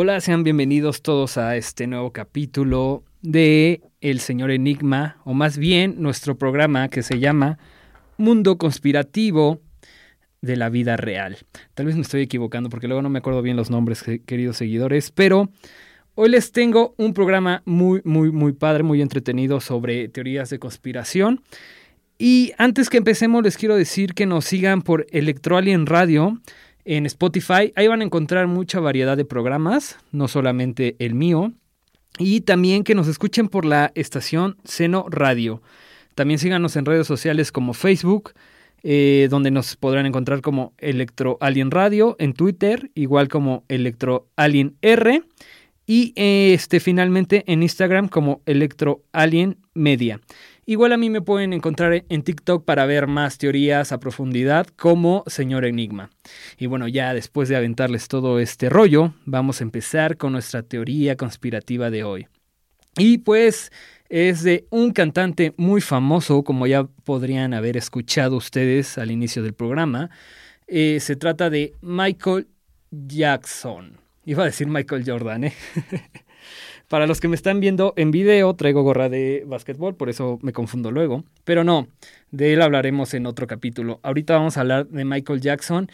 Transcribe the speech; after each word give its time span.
Hola, 0.00 0.20
sean 0.20 0.44
bienvenidos 0.44 1.02
todos 1.02 1.38
a 1.38 1.56
este 1.56 1.88
nuevo 1.88 2.12
capítulo 2.12 3.02
de 3.20 3.80
El 4.00 4.20
Señor 4.20 4.52
Enigma, 4.52 5.20
o 5.24 5.34
más 5.34 5.58
bien 5.58 5.96
nuestro 5.98 6.38
programa 6.38 6.88
que 6.88 7.02
se 7.02 7.18
llama 7.18 7.58
Mundo 8.16 8.58
Conspirativo 8.58 9.60
de 10.40 10.54
la 10.54 10.68
Vida 10.68 10.96
Real. 10.96 11.38
Tal 11.74 11.86
vez 11.86 11.96
me 11.96 12.02
estoy 12.02 12.22
equivocando 12.22 12.70
porque 12.70 12.86
luego 12.86 13.02
no 13.02 13.10
me 13.10 13.18
acuerdo 13.18 13.42
bien 13.42 13.56
los 13.56 13.70
nombres, 13.70 14.04
queridos 14.24 14.58
seguidores, 14.58 15.10
pero 15.10 15.50
hoy 16.14 16.28
les 16.28 16.52
tengo 16.52 16.94
un 16.96 17.12
programa 17.12 17.62
muy, 17.64 18.00
muy, 18.04 18.30
muy 18.30 18.52
padre, 18.52 18.84
muy 18.84 19.02
entretenido 19.02 19.58
sobre 19.58 20.06
teorías 20.06 20.48
de 20.48 20.60
conspiración. 20.60 21.42
Y 22.18 22.52
antes 22.56 22.88
que 22.88 22.98
empecemos, 22.98 23.42
les 23.42 23.56
quiero 23.56 23.74
decir 23.74 24.14
que 24.14 24.26
nos 24.26 24.44
sigan 24.44 24.82
por 24.82 25.08
Electroalien 25.10 25.86
Radio 25.86 26.40
en 26.88 27.04
Spotify. 27.04 27.72
Ahí 27.76 27.86
van 27.86 28.00
a 28.00 28.04
encontrar 28.04 28.46
mucha 28.46 28.80
variedad 28.80 29.16
de 29.16 29.26
programas, 29.26 29.98
no 30.10 30.26
solamente 30.26 30.96
el 30.98 31.14
mío. 31.14 31.52
Y 32.18 32.40
también 32.40 32.82
que 32.82 32.94
nos 32.94 33.08
escuchen 33.08 33.48
por 33.48 33.66
la 33.66 33.92
estación 33.94 34.56
Seno 34.64 35.04
Radio. 35.10 35.62
También 36.14 36.38
síganos 36.38 36.76
en 36.76 36.86
redes 36.86 37.06
sociales 37.06 37.52
como 37.52 37.74
Facebook, 37.74 38.32
eh, 38.82 39.28
donde 39.30 39.50
nos 39.50 39.76
podrán 39.76 40.06
encontrar 40.06 40.40
como 40.40 40.72
Electro 40.78 41.36
Alien 41.40 41.70
Radio, 41.70 42.16
en 42.18 42.32
Twitter, 42.32 42.90
igual 42.94 43.28
como 43.28 43.64
Electro 43.68 44.26
Alien 44.34 44.76
R. 44.80 45.22
Y 45.86 46.12
este, 46.16 46.80
finalmente 46.80 47.44
en 47.46 47.62
Instagram 47.62 48.08
como 48.08 48.40
Electro 48.46 49.02
Alien 49.12 49.58
Media. 49.74 50.20
Igual 50.68 50.92
a 50.92 50.98
mí 50.98 51.08
me 51.08 51.22
pueden 51.22 51.54
encontrar 51.54 52.04
en 52.10 52.22
TikTok 52.22 52.62
para 52.62 52.84
ver 52.84 53.06
más 53.06 53.38
teorías 53.38 53.90
a 53.90 54.00
profundidad 54.00 54.66
como 54.66 55.24
Señor 55.26 55.64
Enigma. 55.64 56.10
Y 56.58 56.66
bueno, 56.66 56.88
ya 56.88 57.14
después 57.14 57.48
de 57.48 57.56
aventarles 57.56 58.06
todo 58.06 58.38
este 58.38 58.68
rollo, 58.68 59.14
vamos 59.24 59.62
a 59.62 59.64
empezar 59.64 60.18
con 60.18 60.32
nuestra 60.32 60.62
teoría 60.62 61.16
conspirativa 61.16 61.88
de 61.88 62.04
hoy. 62.04 62.28
Y 62.98 63.16
pues 63.16 63.72
es 64.10 64.42
de 64.42 64.66
un 64.68 64.92
cantante 64.92 65.54
muy 65.56 65.80
famoso, 65.80 66.44
como 66.44 66.66
ya 66.66 66.84
podrían 66.84 67.54
haber 67.54 67.78
escuchado 67.78 68.36
ustedes 68.36 68.98
al 68.98 69.10
inicio 69.10 69.42
del 69.42 69.54
programa. 69.54 70.10
Eh, 70.66 70.98
se 71.00 71.16
trata 71.16 71.48
de 71.48 71.72
Michael 71.80 72.46
Jackson. 72.90 73.96
Iba 74.26 74.42
a 74.42 74.46
decir 74.46 74.66
Michael 74.66 75.02
Jordan, 75.06 75.44
¿eh? 75.44 75.54
Para 76.88 77.06
los 77.06 77.20
que 77.20 77.28
me 77.28 77.36
están 77.36 77.60
viendo 77.60 77.92
en 77.96 78.10
video, 78.10 78.54
traigo 78.54 78.82
gorra 78.82 79.10
de 79.10 79.44
básquetbol, 79.46 79.94
por 79.94 80.08
eso 80.08 80.38
me 80.40 80.54
confundo 80.54 80.90
luego. 80.90 81.22
Pero 81.44 81.62
no, 81.62 81.86
de 82.30 82.54
él 82.54 82.62
hablaremos 82.62 83.12
en 83.12 83.26
otro 83.26 83.46
capítulo. 83.46 84.00
Ahorita 84.02 84.34
vamos 84.34 84.56
a 84.56 84.62
hablar 84.62 84.88
de 84.88 85.04
Michael 85.04 85.42
Jackson 85.42 85.90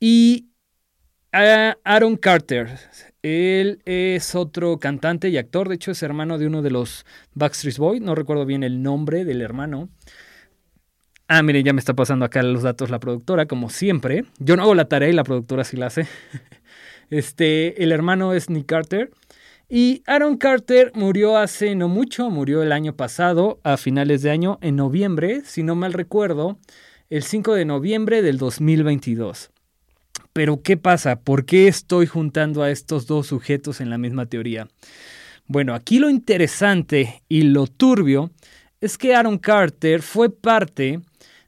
y 0.00 0.48
Aaron 1.30 2.16
Carter. 2.16 2.76
Él 3.22 3.82
es 3.84 4.34
otro 4.34 4.78
cantante 4.78 5.28
y 5.28 5.38
actor, 5.38 5.68
de 5.68 5.76
hecho 5.76 5.92
es 5.92 6.02
hermano 6.02 6.38
de 6.38 6.48
uno 6.48 6.60
de 6.60 6.70
los 6.70 7.06
Backstreet 7.34 7.76
Boys, 7.76 8.02
no 8.02 8.16
recuerdo 8.16 8.44
bien 8.44 8.64
el 8.64 8.82
nombre 8.82 9.24
del 9.24 9.42
hermano. 9.42 9.90
Ah, 11.28 11.42
miren, 11.44 11.64
ya 11.64 11.72
me 11.72 11.78
está 11.78 11.94
pasando 11.94 12.24
acá 12.24 12.42
los 12.42 12.64
datos 12.64 12.90
la 12.90 12.98
productora, 12.98 13.46
como 13.46 13.70
siempre. 13.70 14.24
Yo 14.38 14.56
no 14.56 14.64
hago 14.64 14.74
la 14.74 14.86
tarea 14.88 15.08
y 15.08 15.12
la 15.12 15.22
productora 15.24 15.62
sí 15.62 15.76
la 15.76 15.86
hace. 15.86 16.06
Este, 17.10 17.82
el 17.82 17.92
hermano 17.92 18.32
es 18.32 18.48
Nick 18.48 18.64
Carter 18.64 19.10
y 19.74 20.02
Aaron 20.06 20.36
Carter 20.36 20.92
murió 20.94 21.38
hace 21.38 21.74
no 21.74 21.88
mucho, 21.88 22.28
murió 22.28 22.62
el 22.62 22.72
año 22.72 22.94
pasado, 22.94 23.58
a 23.64 23.78
finales 23.78 24.20
de 24.20 24.30
año, 24.30 24.58
en 24.60 24.76
noviembre, 24.76 25.40
si 25.46 25.62
no 25.62 25.74
mal 25.74 25.94
recuerdo, 25.94 26.58
el 27.08 27.22
5 27.22 27.54
de 27.54 27.64
noviembre 27.64 28.20
del 28.20 28.36
2022. 28.36 29.50
Pero 30.34 30.60
¿qué 30.60 30.76
pasa? 30.76 31.20
¿Por 31.20 31.46
qué 31.46 31.68
estoy 31.68 32.04
juntando 32.04 32.62
a 32.62 32.70
estos 32.70 33.06
dos 33.06 33.28
sujetos 33.28 33.80
en 33.80 33.88
la 33.88 33.96
misma 33.96 34.26
teoría? 34.26 34.68
Bueno, 35.46 35.74
aquí 35.74 35.98
lo 35.98 36.10
interesante 36.10 37.22
y 37.30 37.44
lo 37.44 37.66
turbio 37.66 38.30
es 38.82 38.98
que 38.98 39.14
Aaron 39.14 39.38
Carter 39.38 40.02
fue 40.02 40.28
parte 40.28 41.00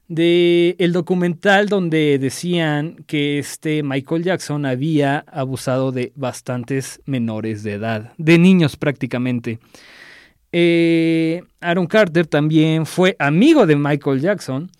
de 0.07 0.75
el 0.79 0.93
documental 0.93 1.67
donde 1.67 2.19
decían 2.19 3.03
que 3.07 3.39
este 3.39 3.81
Michael 3.83 4.23
Jackson 4.23 4.65
había 4.65 5.19
abusado 5.27 5.91
de 5.91 6.11
bastantes 6.15 7.01
menores 7.05 7.63
de 7.63 7.73
edad, 7.73 8.13
de 8.17 8.37
niños 8.37 8.77
prácticamente. 8.77 9.59
Eh, 10.51 11.43
Aaron 11.59 11.87
Carter 11.87 12.27
también 12.27 12.85
fue 12.85 13.15
amigo 13.19 13.65
de 13.65 13.75
Michael 13.75 14.21
Jackson 14.21 14.71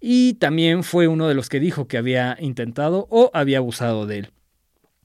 y 0.00 0.34
también 0.34 0.82
fue 0.82 1.06
uno 1.06 1.28
de 1.28 1.34
los 1.34 1.48
que 1.48 1.60
dijo 1.60 1.86
que 1.86 1.96
había 1.96 2.36
intentado 2.40 3.06
o 3.08 3.30
había 3.32 3.58
abusado 3.58 4.06
de 4.06 4.18
él. 4.18 4.30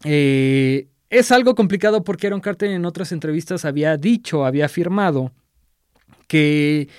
Eh, 0.04 0.88
es 1.10 1.32
algo 1.32 1.56
complicado 1.56 2.04
porque 2.04 2.28
Aaron 2.28 2.42
Carter 2.42 2.72
en 2.72 2.84
otras 2.84 3.12
entrevistas 3.12 3.64
había 3.64 3.96
dicho, 3.96 4.46
había 4.46 4.66
afirmado 4.66 5.32
que 6.28 6.90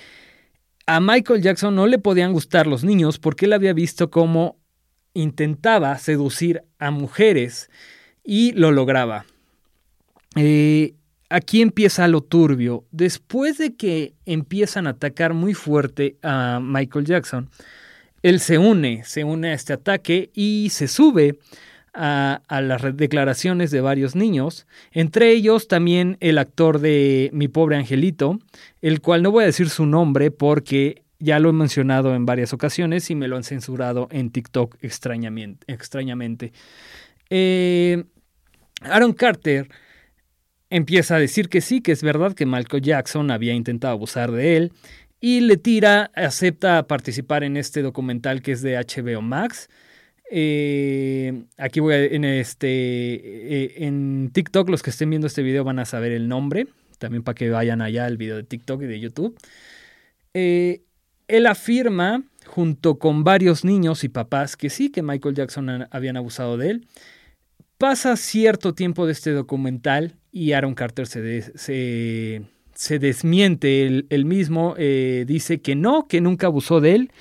a 0.89 0.99
Michael 0.99 1.43
Jackson 1.43 1.75
no 1.75 1.85
le 1.85 1.99
podían 1.99 2.33
gustar 2.33 2.65
los 2.65 2.83
niños 2.83 3.19
porque 3.19 3.45
él 3.45 3.53
había 3.53 3.73
visto 3.73 4.09
cómo 4.09 4.57
intentaba 5.13 5.95
seducir 5.99 6.63
a 6.79 6.89
mujeres 6.89 7.69
y 8.23 8.53
lo 8.53 8.71
lograba. 8.71 9.27
Eh, 10.35 10.95
aquí 11.29 11.61
empieza 11.61 12.07
lo 12.07 12.21
turbio. 12.21 12.85
Después 12.89 13.59
de 13.59 13.75
que 13.75 14.15
empiezan 14.25 14.87
a 14.87 14.91
atacar 14.91 15.35
muy 15.35 15.53
fuerte 15.53 16.17
a 16.23 16.59
Michael 16.59 17.05
Jackson, 17.05 17.51
él 18.23 18.39
se 18.39 18.57
une, 18.57 19.03
se 19.03 19.23
une 19.23 19.49
a 19.49 19.53
este 19.53 19.73
ataque 19.73 20.31
y 20.33 20.69
se 20.71 20.87
sube 20.87 21.37
a, 21.99 22.61
las 22.61 22.95
declaraciones 22.95 23.71
de 23.71 23.81
varios 23.81 24.15
niños, 24.15 24.65
entre 24.91 25.31
ellos 25.31 25.67
también 25.67 26.17
el 26.21 26.37
actor 26.37 26.79
de 26.79 27.29
Mi 27.33 27.49
pobre 27.49 27.75
angelito, 27.75 28.39
el 28.81 29.01
cual 29.01 29.21
no 29.21 29.31
voy 29.31 29.43
a 29.43 29.47
decir 29.47 29.69
su 29.69 29.85
nombre 29.85 30.31
porque 30.31 31.03
ya 31.19 31.39
lo 31.39 31.49
he 31.49 31.53
mencionado 31.53 32.15
en 32.15 32.25
varias 32.25 32.53
ocasiones 32.53 33.09
y 33.09 33.15
me 33.15 33.27
lo 33.27 33.35
han 33.35 33.43
censurado 33.43 34.07
en 34.11 34.29
TikTok 34.31 34.77
extrañamente. 34.81 36.53
Eh, 37.29 38.05
Aaron 38.81 39.11
Carter 39.11 39.67
empieza 40.69 41.17
a 41.17 41.19
decir 41.19 41.49
que 41.49 41.59
sí, 41.59 41.81
que 41.81 41.91
es 41.91 42.01
verdad 42.01 42.33
que 42.33 42.45
Michael 42.45 42.81
Jackson 42.81 43.29
había 43.29 43.53
intentado 43.53 43.91
abusar 43.91 44.31
de 44.31 44.55
él 44.55 44.71
y 45.19 45.41
le 45.41 45.57
tira, 45.57 46.11
acepta 46.15 46.87
participar 46.87 47.43
en 47.43 47.57
este 47.57 47.81
documental 47.81 48.41
que 48.41 48.53
es 48.53 48.61
de 48.61 48.77
HBO 48.77 49.21
Max 49.21 49.69
eh, 50.31 51.43
aquí 51.57 51.79
voy 51.79 51.93
a, 51.93 52.03
en 52.03 52.23
este 52.23 52.67
eh, 52.67 53.85
en 53.85 54.29
TikTok 54.31 54.69
los 54.69 54.83
que 54.83 54.91
estén 54.91 55.09
viendo 55.09 55.27
este 55.27 55.41
video 55.41 55.63
van 55.63 55.79
a 55.79 55.85
saber 55.85 56.11
el 56.11 56.27
nombre, 56.27 56.67
también 56.99 57.23
para 57.23 57.35
que 57.35 57.49
vayan 57.49 57.81
allá 57.81 58.05
al 58.05 58.17
video 58.17 58.35
de 58.35 58.43
TikTok 58.43 58.83
y 58.83 58.85
de 58.85 58.99
YouTube. 58.99 59.37
Eh, 60.33 60.83
él 61.27 61.47
afirma 61.47 62.23
junto 62.45 62.99
con 62.99 63.23
varios 63.23 63.65
niños 63.65 64.03
y 64.03 64.09
papás 64.09 64.55
que 64.55 64.69
sí 64.69 64.91
que 64.91 65.01
Michael 65.01 65.35
Jackson 65.35 65.87
habían 65.89 66.17
abusado 66.17 66.57
de 66.57 66.69
él. 66.69 66.87
Pasa 67.77 68.15
cierto 68.15 68.73
tiempo 68.73 69.05
de 69.05 69.13
este 69.13 69.31
documental 69.31 70.15
y 70.31 70.51
Aaron 70.51 70.75
Carter 70.75 71.07
se, 71.07 71.53
se, 71.55 72.99
desmiente 72.99 73.85
él, 74.09 74.25
mismo, 74.25 74.75
dice 74.75 75.61
que 75.61 75.75
no, 75.75 76.07
que 76.07 76.19
nunca 76.19 76.47
abusó 76.47 76.81
de 76.81 76.95
él 76.95 77.11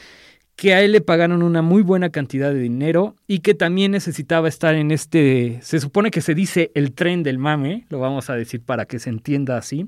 que 0.58 0.75
a 0.75 0.82
él 0.82 0.90
le 0.90 1.00
pagaron 1.00 1.44
una 1.44 1.62
muy 1.62 1.82
buena 1.82 2.10
cantidad 2.10 2.52
de 2.52 2.58
dinero 2.58 3.14
y 3.28 3.38
que 3.38 3.55
también 3.55 3.93
necesitaba 3.93 4.49
estar 4.49 4.75
en 4.75 4.90
este, 4.90 5.60
se 5.62 5.78
supone 5.78 6.10
que 6.10 6.20
se 6.20 6.34
dice 6.34 6.72
el 6.75 6.94
tren 6.94 7.22
del 7.22 7.38
mame, 7.38 7.87
lo 7.90 8.00
vamos 8.00 8.28
a 8.28 8.34
decir 8.34 8.60
para 8.60 8.84
que 8.84 8.99
se 8.99 9.08
entienda 9.08 9.56
así, 9.56 9.87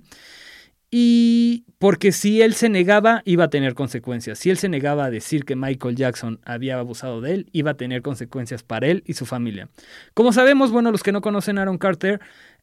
y 0.88 1.64
porque 1.80 2.12
si 2.12 2.40
él 2.40 2.54
se 2.54 2.68
negaba 2.68 3.22
iba 3.24 3.42
a 3.42 3.50
tener 3.50 3.74
consecuencias, 3.74 4.38
si 4.38 4.50
él 4.50 4.58
se 4.58 4.68
negaba 4.68 5.06
a 5.06 5.10
decir 5.10 5.44
que 5.44 5.56
Michael 5.56 5.96
Jackson 5.96 6.38
había 6.44 6.78
abusado 6.78 7.20
de 7.20 7.34
él, 7.34 7.46
iba 7.50 7.72
a 7.72 7.76
tener 7.76 8.00
consecuencias 8.00 8.62
para 8.62 8.86
él 8.86 9.02
y 9.06 9.14
su 9.14 9.26
familia. 9.26 9.68
Como 10.14 10.32
sabemos, 10.32 10.70
bueno, 10.70 10.92
los 10.92 11.02
que 11.02 11.10
no 11.10 11.20
conocen 11.20 11.58
Aaron 11.58 11.78
Carter, 11.78 12.20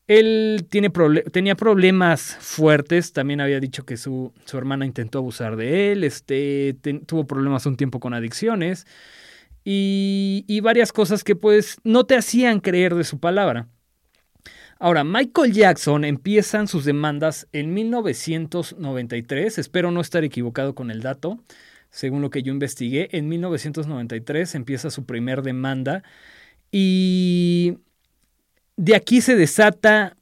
él 0.08 0.68
tenía 0.70 1.56
problemas 1.56 2.38
fuertes, 2.40 3.12
también 3.12 3.42
había 3.42 3.60
dicho 3.60 3.86
que 3.86 3.98
su, 3.98 4.34
su 4.46 4.58
hermana 4.58 4.86
intentó 4.86 5.20
abusar 5.20 5.58
de 5.58 5.92
él, 5.92 6.04
este, 6.06 6.78
tuvo 7.06 7.28
problemas 7.28 7.66
un 7.66 7.76
tiempo 7.76 8.00
con 8.00 8.14
adicciones 8.14 8.88
y, 9.66 10.46
y 10.48 10.62
varias 10.62 10.94
cosas 10.94 11.26
que 11.26 11.36
pues 11.36 11.78
no 11.84 12.06
te 12.06 12.16
hacían 12.16 12.62
creer 12.62 12.96
de 12.96 13.04
su 13.04 13.20
palabra. 13.20 13.68
Ahora, 14.80 15.04
Michael 15.04 15.52
Jackson 15.52 16.06
empiezan 16.06 16.68
sus 16.68 16.86
demandas 16.86 17.48
en 17.52 17.74
1993, 17.74 19.58
espero 19.58 19.92
no 19.92 20.02
estar 20.02 20.24
equivocado 20.24 20.76
con 20.76 20.92
el 20.92 21.02
dato, 21.02 21.44
según 21.90 22.22
lo 22.22 22.30
que 22.30 22.44
yo 22.44 22.54
investigué, 22.54 23.10
en 23.12 23.28
1993 23.28 24.56
empieza 24.56 24.90
su 24.90 25.06
primer 25.06 25.42
demanda 25.42 26.04
y 26.72 27.80
de 28.78 28.96
aquí 28.96 29.22
se 29.22 29.36
desata 29.36 30.16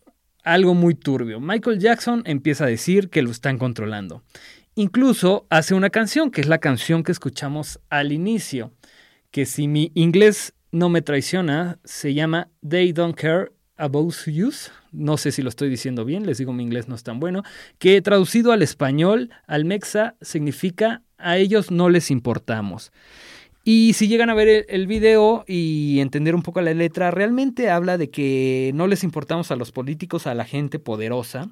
algo 0.43 0.73
muy 0.73 0.95
turbio. 0.95 1.39
Michael 1.39 1.79
Jackson 1.79 2.23
empieza 2.25 2.65
a 2.65 2.67
decir 2.67 3.09
que 3.09 3.21
lo 3.21 3.31
están 3.31 3.57
controlando. 3.57 4.23
Incluso 4.75 5.45
hace 5.49 5.73
una 5.73 5.89
canción, 5.89 6.31
que 6.31 6.41
es 6.41 6.47
la 6.47 6.59
canción 6.59 7.03
que 7.03 7.11
escuchamos 7.11 7.79
al 7.89 8.11
inicio, 8.11 8.71
que 9.31 9.45
si 9.45 9.67
mi 9.67 9.91
inglés 9.93 10.53
no 10.71 10.89
me 10.89 11.01
traiciona, 11.01 11.79
se 11.83 12.13
llama 12.13 12.49
They 12.67 12.91
Don't 12.91 13.15
Care 13.15 13.51
About 13.77 14.13
Use, 14.27 14.71
no 14.91 15.17
sé 15.17 15.31
si 15.31 15.41
lo 15.41 15.49
estoy 15.49 15.69
diciendo 15.69 16.05
bien, 16.05 16.25
les 16.25 16.37
digo 16.37 16.53
mi 16.53 16.63
inglés 16.63 16.87
no 16.87 16.95
es 16.95 17.03
tan 17.03 17.19
bueno, 17.19 17.43
que 17.77 18.01
traducido 18.01 18.51
al 18.51 18.61
español, 18.61 19.31
al 19.47 19.65
mexa, 19.65 20.15
significa 20.21 21.01
a 21.17 21.37
ellos 21.37 21.71
no 21.71 21.89
les 21.89 22.11
importamos. 22.11 22.91
Y 23.67 23.93
si 23.93 24.07
llegan 24.07 24.29
a 24.29 24.35
ver 24.35 24.67
el, 24.69 24.85
video 24.85 25.43
y 25.47 25.99
entender 25.99 26.35
un 26.35 26.43
poco 26.43 26.61
la 26.61 26.75
letra, 26.75 27.09
realmente 27.09 27.71
habla 27.71 27.97
de 27.97 28.11
que 28.11 28.69
no 28.75 28.85
les 28.85 29.03
importamos 29.03 29.49
a 29.49 29.55
los 29.55 29.71
políticos, 29.71 30.27
a 30.27 30.35
la 30.35 30.45
gente 30.45 30.77
poderosa. 30.77 31.49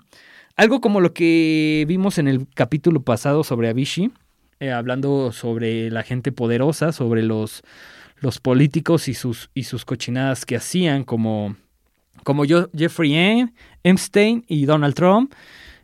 Algo 0.56 0.80
como 0.80 1.02
lo 1.02 1.12
que 1.12 1.86
vimos 1.88 2.20
en 2.20 2.28
el 2.28 2.46
capítulo 2.54 3.02
pasado 3.02 3.44
sobre 3.44 3.70
Avicii, 3.70 4.12
eh, 4.60 4.72
hablando 4.72 5.32
sobre 5.32 5.90
la 5.90 6.04
gente 6.04 6.32
poderosa, 6.32 6.92
sobre 6.92 7.24
los, 7.24 7.64
los 8.20 8.40
políticos 8.40 9.08
y 9.08 9.16
sus, 9.16 9.50
y 9.56 9.64
sus 9.64 9.84
cochinadas 9.84 10.46
que 10.46 10.56
hacían, 10.56 11.06
como, 11.06 11.56
como 12.24 12.46
yo, 12.46 12.70
Jeffrey 12.78 13.50
Epstein 13.82 14.46
y 14.48 14.66
Donald 14.66 14.94
Trump. 14.94 15.34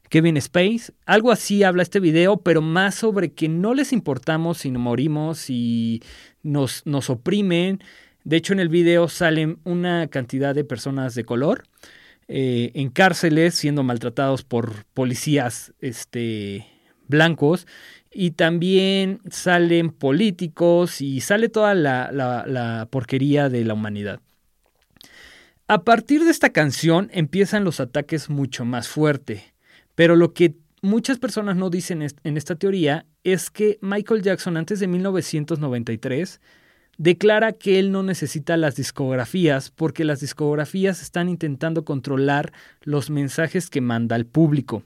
Kevin 0.10 0.38
Space. 0.38 0.92
Algo 1.06 1.32
así 1.32 1.64
habla 1.64 1.84
este 1.84 2.00
video, 2.00 2.38
pero 2.38 2.62
más 2.62 2.96
sobre 2.96 3.32
que 3.32 3.48
no 3.48 3.74
les 3.74 3.94
importamos 3.94 4.60
si 4.60 4.72
morimos 4.72 5.50
y 5.50 6.02
nos, 6.44 6.86
nos 6.86 7.10
oprimen. 7.10 7.80
De 8.24 8.38
hecho, 8.38 8.54
en 8.54 8.60
el 8.60 8.70
video 8.70 9.08
salen 9.08 9.60
una 9.64 10.08
cantidad 10.08 10.54
de 10.54 10.64
personas 10.64 11.16
de 11.16 11.24
color 11.24 11.64
eh, 12.28 12.72
en 12.74 12.90
cárceles 12.90 13.56
siendo 13.56 13.84
maltratados 13.84 14.44
por 14.44 14.86
policías 14.94 15.74
este, 15.80 16.66
blancos. 17.08 17.68
Y 18.12 18.32
también 18.32 19.22
salen 19.30 19.92
políticos 19.92 21.00
y 21.00 21.22
sale 21.22 21.48
toda 21.48 21.76
la, 21.76 22.12
la 22.12 22.88
porquería 22.90 23.50
de 23.50 23.64
la 23.64 23.76
humanidad. 23.76 24.20
A 25.68 25.84
partir 25.84 26.24
de 26.24 26.32
esta 26.32 26.50
canción 26.50 27.12
empiezan 27.14 27.64
los 27.64 27.80
ataques 27.80 28.32
mucho 28.32 28.66
más 28.66 28.88
fuerte. 28.88 29.54
Pero 30.00 30.16
lo 30.16 30.34
que 30.34 30.56
muchas 30.82 31.20
personas 31.20 31.58
no 31.58 31.70
dicen 31.70 32.08
en 32.24 32.38
esta 32.38 32.56
teoría 32.56 33.06
es 33.26 33.50
que 33.50 33.80
Michael 33.82 34.22
Jackson 34.22 34.56
antes 34.56 34.80
de 34.80 34.88
1993 34.88 36.40
declara 36.98 37.52
que 37.52 37.80
él 37.80 37.92
no 37.92 38.02
necesita 38.02 38.56
las 38.56 38.78
discografías 38.78 39.72
porque 39.72 40.06
las 40.06 40.22
discografías 40.22 41.02
están 41.02 41.28
intentando 41.28 41.84
controlar 41.84 42.54
los 42.82 43.10
mensajes 43.10 43.70
que 43.70 43.82
manda 43.82 44.16
al 44.16 44.26
público. 44.26 44.84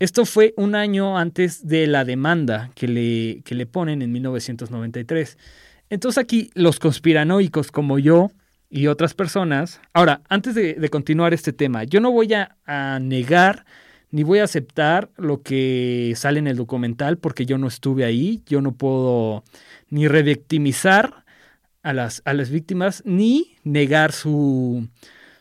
Esto 0.00 0.24
fue 0.24 0.54
un 0.56 0.74
año 0.74 1.16
antes 1.16 1.64
de 1.64 1.86
la 1.86 2.04
demanda 2.04 2.72
que 2.74 2.88
le, 2.88 3.42
que 3.44 3.54
le 3.54 3.66
ponen 3.66 4.02
en 4.02 4.10
1993. 4.10 5.38
Entonces 5.88 6.18
aquí 6.18 6.50
los 6.54 6.80
conspiranoicos 6.80 7.70
como 7.70 8.00
yo 8.00 8.32
y 8.70 8.88
otras 8.88 9.14
personas... 9.14 9.80
Ahora, 9.92 10.22
antes 10.28 10.56
de, 10.56 10.88
continuar 10.90 11.32
este 11.32 11.52
tema, 11.52 11.84
yo 11.84 12.00
no 12.00 12.10
voy 12.10 12.34
a 12.34 12.98
negar 13.00 13.64
ni 14.16 14.22
voy 14.22 14.38
a 14.38 14.44
aceptar 14.44 15.10
lo 15.18 15.42
que 15.42 16.14
sale 16.16 16.38
en 16.38 16.46
el 16.46 16.56
documental 16.56 17.18
porque 17.18 17.44
yo 17.44 17.58
no 17.58 17.66
estuve 17.66 18.06
ahí, 18.06 18.42
yo 18.46 18.62
no 18.62 18.72
puedo 18.72 19.44
ni 19.90 20.08
revictimizar 20.08 21.26
a 21.82 21.92
las, 21.92 22.22
a 22.24 22.32
las 22.32 22.48
víctimas 22.48 23.02
ni 23.04 23.58
negar 23.62 24.12
su, 24.12 24.88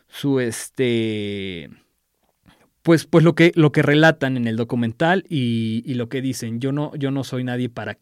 su 0.10 0.42
este, 0.42 1.70
pues, 2.82 3.06
pues 3.06 3.24
lo 3.24 3.34
que, 3.34 3.54
lo 3.56 3.72
que 3.72 3.82
relatan 3.82 4.36
en 4.36 4.46
el 4.46 4.58
documental 4.58 5.24
y, 5.30 5.82
y, 5.86 5.94
lo 5.94 6.10
que 6.10 6.22
dicen. 6.22 6.60
Yo 6.60 6.74
no, 6.74 6.94
yo 6.96 7.12
no 7.12 7.24
soy 7.24 7.46
nadie 7.46 7.70
para, 7.70 7.98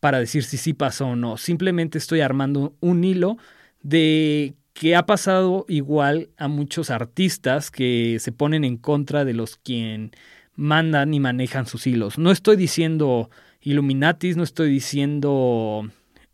para 0.00 0.18
decir 0.18 0.42
si 0.42 0.56
sí 0.56 0.72
pasó 0.72 1.06
o 1.06 1.14
no. 1.14 1.36
Simplemente 1.36 1.98
estoy 1.98 2.20
armando 2.20 2.74
un 2.80 3.04
hilo 3.04 3.36
de 3.80 4.54
que 4.80 4.96
ha 4.96 5.04
pasado 5.04 5.66
igual 5.68 6.30
a 6.38 6.48
muchos 6.48 6.88
artistas 6.88 7.70
que 7.70 8.16
se 8.18 8.32
ponen 8.32 8.64
en 8.64 8.78
contra 8.78 9.26
de 9.26 9.34
los 9.34 9.58
quien 9.58 10.12
mandan 10.54 11.12
y 11.12 11.20
manejan 11.20 11.66
sus 11.66 11.86
hilos. 11.86 12.16
No 12.16 12.30
estoy 12.30 12.56
diciendo 12.56 13.28
Illuminatis, 13.60 14.38
no 14.38 14.42
estoy 14.42 14.70
diciendo 14.70 15.86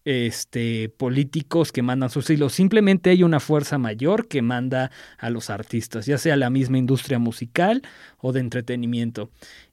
este, 0.05 0.89
políticos 0.97 1.73
que 1.73 1.83
mandan 1.83 2.09
sus 2.09 2.31
hilos. 2.31 2.53
Simplemente 2.53 3.11
hay 3.11 3.25
una 3.25 3.41
fuerza 3.41 3.79
mayor 3.79 4.29
que 4.29 4.43
manda 4.43 4.93
a 5.19 5.29
los 5.29 5.51
artistas, 5.51 6.07
ya 6.07 6.17
sea 6.17 6.37
la 6.37 6.49
misma 6.49 6.79
industria 6.79 7.19
musical 7.19 7.83
o 8.19 8.31
de 8.31 8.39
entretenimiento. 8.39 9.29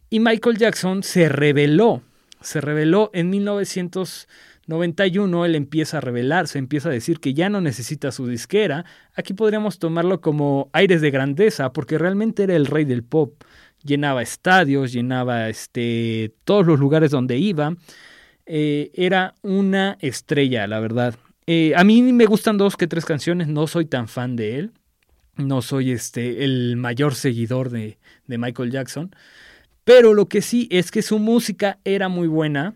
Y 0.09 0.19
Michael 0.19 0.57
Jackson 0.57 1.03
se 1.03 1.29
reveló, 1.29 2.01
se 2.41 2.59
reveló 2.59 3.11
en 3.13 3.29
1900 3.29 4.27
91 4.67 5.45
él 5.45 5.55
empieza 5.55 5.97
a 5.97 6.01
revelarse, 6.01 6.57
empieza 6.57 6.89
a 6.89 6.91
decir 6.91 7.19
que 7.19 7.33
ya 7.33 7.49
no 7.49 7.59
necesita 7.59 8.11
su 8.11 8.27
disquera. 8.27 8.85
Aquí 9.13 9.33
podríamos 9.33 9.77
tomarlo 9.77 10.21
como 10.21 10.69
aires 10.73 11.01
de 11.01 11.11
grandeza, 11.11 11.73
porque 11.73 11.97
realmente 11.97 12.43
era 12.43 12.55
el 12.55 12.65
rey 12.65 12.85
del 12.85 13.03
pop. 13.03 13.43
Llenaba 13.83 14.21
estadios, 14.21 14.93
llenaba 14.93 15.49
este, 15.49 16.33
todos 16.45 16.65
los 16.65 16.79
lugares 16.79 17.11
donde 17.11 17.37
iba. 17.37 17.75
Eh, 18.45 18.91
era 18.93 19.35
una 19.41 19.97
estrella, 19.99 20.65
la 20.67 20.79
verdad. 20.79 21.15
Eh, 21.45 21.73
a 21.75 21.83
mí 21.83 22.01
me 22.01 22.25
gustan 22.25 22.57
dos 22.57 22.77
que 22.77 22.87
tres 22.87 23.03
canciones, 23.03 23.49
no 23.49 23.67
soy 23.67 23.85
tan 23.85 24.07
fan 24.07 24.37
de 24.37 24.59
él. 24.59 24.71
No 25.35 25.61
soy 25.61 25.91
este, 25.91 26.45
el 26.45 26.77
mayor 26.77 27.15
seguidor 27.15 27.69
de, 27.69 27.97
de 28.27 28.37
Michael 28.37 28.71
Jackson. 28.71 29.13
Pero 29.83 30.13
lo 30.13 30.27
que 30.27 30.41
sí 30.41 30.69
es 30.71 30.91
que 30.91 31.01
su 31.01 31.19
música 31.19 31.79
era 31.83 32.07
muy 32.07 32.27
buena 32.27 32.75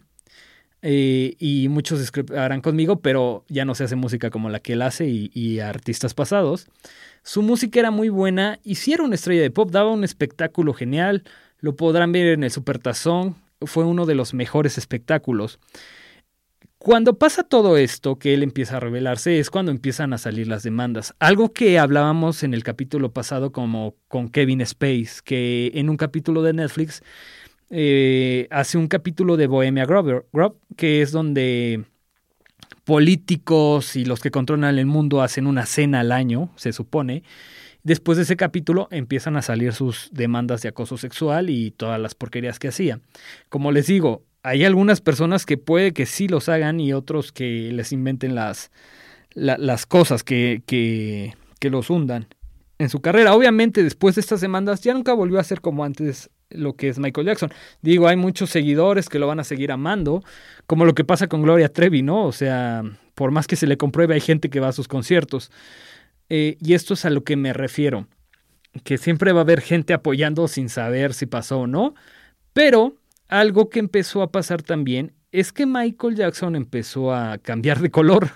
eh, 0.81 1.35
y 1.39 1.67
muchos 1.69 1.99
discreparán 1.99 2.61
conmigo, 2.61 3.01
pero 3.01 3.43
ya 3.47 3.65
no 3.65 3.75
se 3.75 3.85
hace 3.85 3.95
música 3.95 4.29
como 4.29 4.49
la 4.49 4.59
que 4.59 4.73
él 4.73 4.81
hace 4.81 5.07
y, 5.07 5.59
artistas 5.59 6.13
pasados. 6.13 6.67
Su 7.23 7.41
música 7.41 7.79
era 7.79 7.91
muy 7.91 8.09
buena 8.09 8.59
era 8.93 9.03
una 9.03 9.15
estrella 9.15 9.41
de 9.41 9.51
pop, 9.51 9.71
daba 9.71 9.91
un 9.91 10.03
espectáculo 10.03 10.73
genial. 10.73 11.23
Lo 11.59 11.75
podrán 11.75 12.11
ver 12.11 12.27
en 12.27 12.43
el 12.43 12.51
Supertazón, 12.51 13.35
fue 13.61 13.83
uno 13.85 14.05
de 14.05 14.15
los 14.15 14.33
mejores 14.33 14.77
espectáculos. 14.77 15.59
Cuando 16.77 17.17
pasa 17.17 17.43
todo 17.43 17.75
esto, 17.75 18.17
que 18.17 18.35
él 18.35 18.43
empieza 18.43 18.77
a 18.77 18.79
revelarse, 18.79 19.39
es 19.39 19.49
cuando 19.49 19.71
empiezan 19.71 20.13
a 20.13 20.19
salir 20.19 20.47
las 20.47 20.61
demandas. 20.61 21.15
Algo 21.19 21.51
que 21.51 21.79
hablábamos 21.79 22.43
en 22.43 22.53
el 22.53 22.63
capítulo 22.63 23.11
pasado 23.11 23.51
como 23.51 23.95
con 24.07 24.29
Kevin 24.29 24.61
Space, 24.61 25.21
que 25.25 25.71
en 25.73 25.89
un 25.89 25.97
capítulo 25.97 26.43
de 26.43 26.53
Netflix 26.53 27.01
eh, 27.69 28.47
hace 28.51 28.77
un 28.77 28.87
capítulo 28.87 29.37
de 29.37 29.47
Bohemia 29.47 29.85
Grove, 29.85 30.23
que 30.75 31.01
es 31.01 31.11
donde 31.11 31.83
políticos 32.83 33.97
y 33.97 34.05
los 34.05 34.21
que 34.21 34.31
controlan 34.31 34.79
el 34.79 34.85
mundo 34.85 35.21
hacen 35.21 35.45
una 35.45 35.65
cena 35.65 35.99
al 35.99 36.11
año, 36.11 36.49
se 36.55 36.71
supone. 36.71 37.23
Después 37.83 38.17
de 38.17 38.23
ese 38.23 38.37
capítulo 38.37 38.87
empiezan 38.91 39.35
a 39.35 39.41
salir 39.41 39.73
sus 39.73 40.09
demandas 40.11 40.61
de 40.61 40.69
acoso 40.69 40.97
sexual 40.97 41.49
y 41.49 41.71
todas 41.71 41.99
las 41.99 42.15
porquerías 42.15 42.59
que 42.59 42.69
hacía. 42.69 42.99
Como 43.49 43.71
les 43.71 43.87
digo, 43.87 44.23
hay 44.43 44.63
algunas 44.63 45.01
personas 45.01 45.45
que 45.45 45.57
puede 45.57 45.91
que 45.91 46.05
sí 46.05 46.27
los 46.29 46.47
hagan 46.47 46.79
y 46.79 46.93
otros 46.93 47.31
que 47.33 47.71
les 47.73 47.91
inventen 47.91 48.35
las, 48.35 48.71
las 49.35 49.85
cosas 49.85 50.23
que, 50.23 50.63
que, 50.65 51.33
que 51.59 51.69
los 51.69 51.89
hundan 51.89 52.27
en 52.79 52.87
su 52.89 53.01
carrera. 53.01 53.35
Obviamente 53.35 53.83
después 53.83 54.15
de 54.15 54.21
estas 54.21 54.39
demandas 54.39 54.81
ya 54.81 54.93
nunca 54.93 55.13
volvió 55.13 55.39
a 55.39 55.43
ser 55.43 55.59
como 55.59 55.83
antes 55.83 56.29
lo 56.49 56.75
que 56.75 56.89
es 56.89 56.99
Michael 56.99 57.27
Jackson. 57.27 57.51
Digo, 57.81 58.07
hay 58.07 58.15
muchos 58.15 58.49
seguidores 58.49 59.09
que 59.09 59.19
lo 59.19 59.27
van 59.27 59.39
a 59.39 59.43
seguir 59.43 59.71
amando, 59.71 60.23
como 60.65 60.85
lo 60.85 60.95
que 60.95 61.03
pasa 61.03 61.27
con 61.27 61.41
Gloria 61.41 61.69
Trevi, 61.69 62.03
¿no? 62.03 62.25
O 62.25 62.31
sea, 62.31 62.83
por 63.15 63.31
más 63.31 63.47
que 63.47 63.55
se 63.55 63.67
le 63.67 63.77
compruebe, 63.77 64.13
hay 64.13 64.21
gente 64.21 64.49
que 64.49 64.59
va 64.59 64.69
a 64.69 64.73
sus 64.73 64.87
conciertos. 64.87 65.51
Eh, 66.29 66.57
y 66.59 66.73
esto 66.73 66.93
es 66.93 67.05
a 67.05 67.09
lo 67.09 67.23
que 67.23 67.35
me 67.35 67.53
refiero, 67.53 68.07
que 68.83 68.97
siempre 68.97 69.31
va 69.31 69.39
a 69.39 69.43
haber 69.43 69.61
gente 69.61 69.93
apoyando 69.93 70.47
sin 70.47 70.69
saber 70.69 71.13
si 71.13 71.25
pasó 71.25 71.61
o 71.61 71.67
no, 71.67 71.95
pero 72.53 72.95
algo 73.27 73.69
que 73.69 73.79
empezó 73.79 74.21
a 74.21 74.31
pasar 74.31 74.61
también 74.61 75.13
es 75.31 75.51
que 75.51 75.65
Michael 75.65 76.15
Jackson 76.15 76.55
empezó 76.55 77.13
a 77.13 77.37
cambiar 77.37 77.79
de 77.79 77.91
color. 77.91 78.29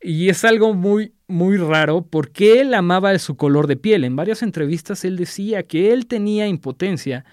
Y 0.00 0.28
es 0.28 0.44
algo 0.44 0.74
muy, 0.74 1.14
muy 1.32 1.56
raro 1.56 2.06
porque 2.08 2.60
él 2.60 2.74
amaba 2.74 3.18
su 3.18 3.36
color 3.36 3.66
de 3.66 3.76
piel. 3.76 4.04
En 4.04 4.14
varias 4.14 4.42
entrevistas 4.42 5.04
él 5.04 5.16
decía 5.16 5.62
que 5.64 5.92
él 5.92 6.06
tenía 6.06 6.46
impotencia 6.46 7.24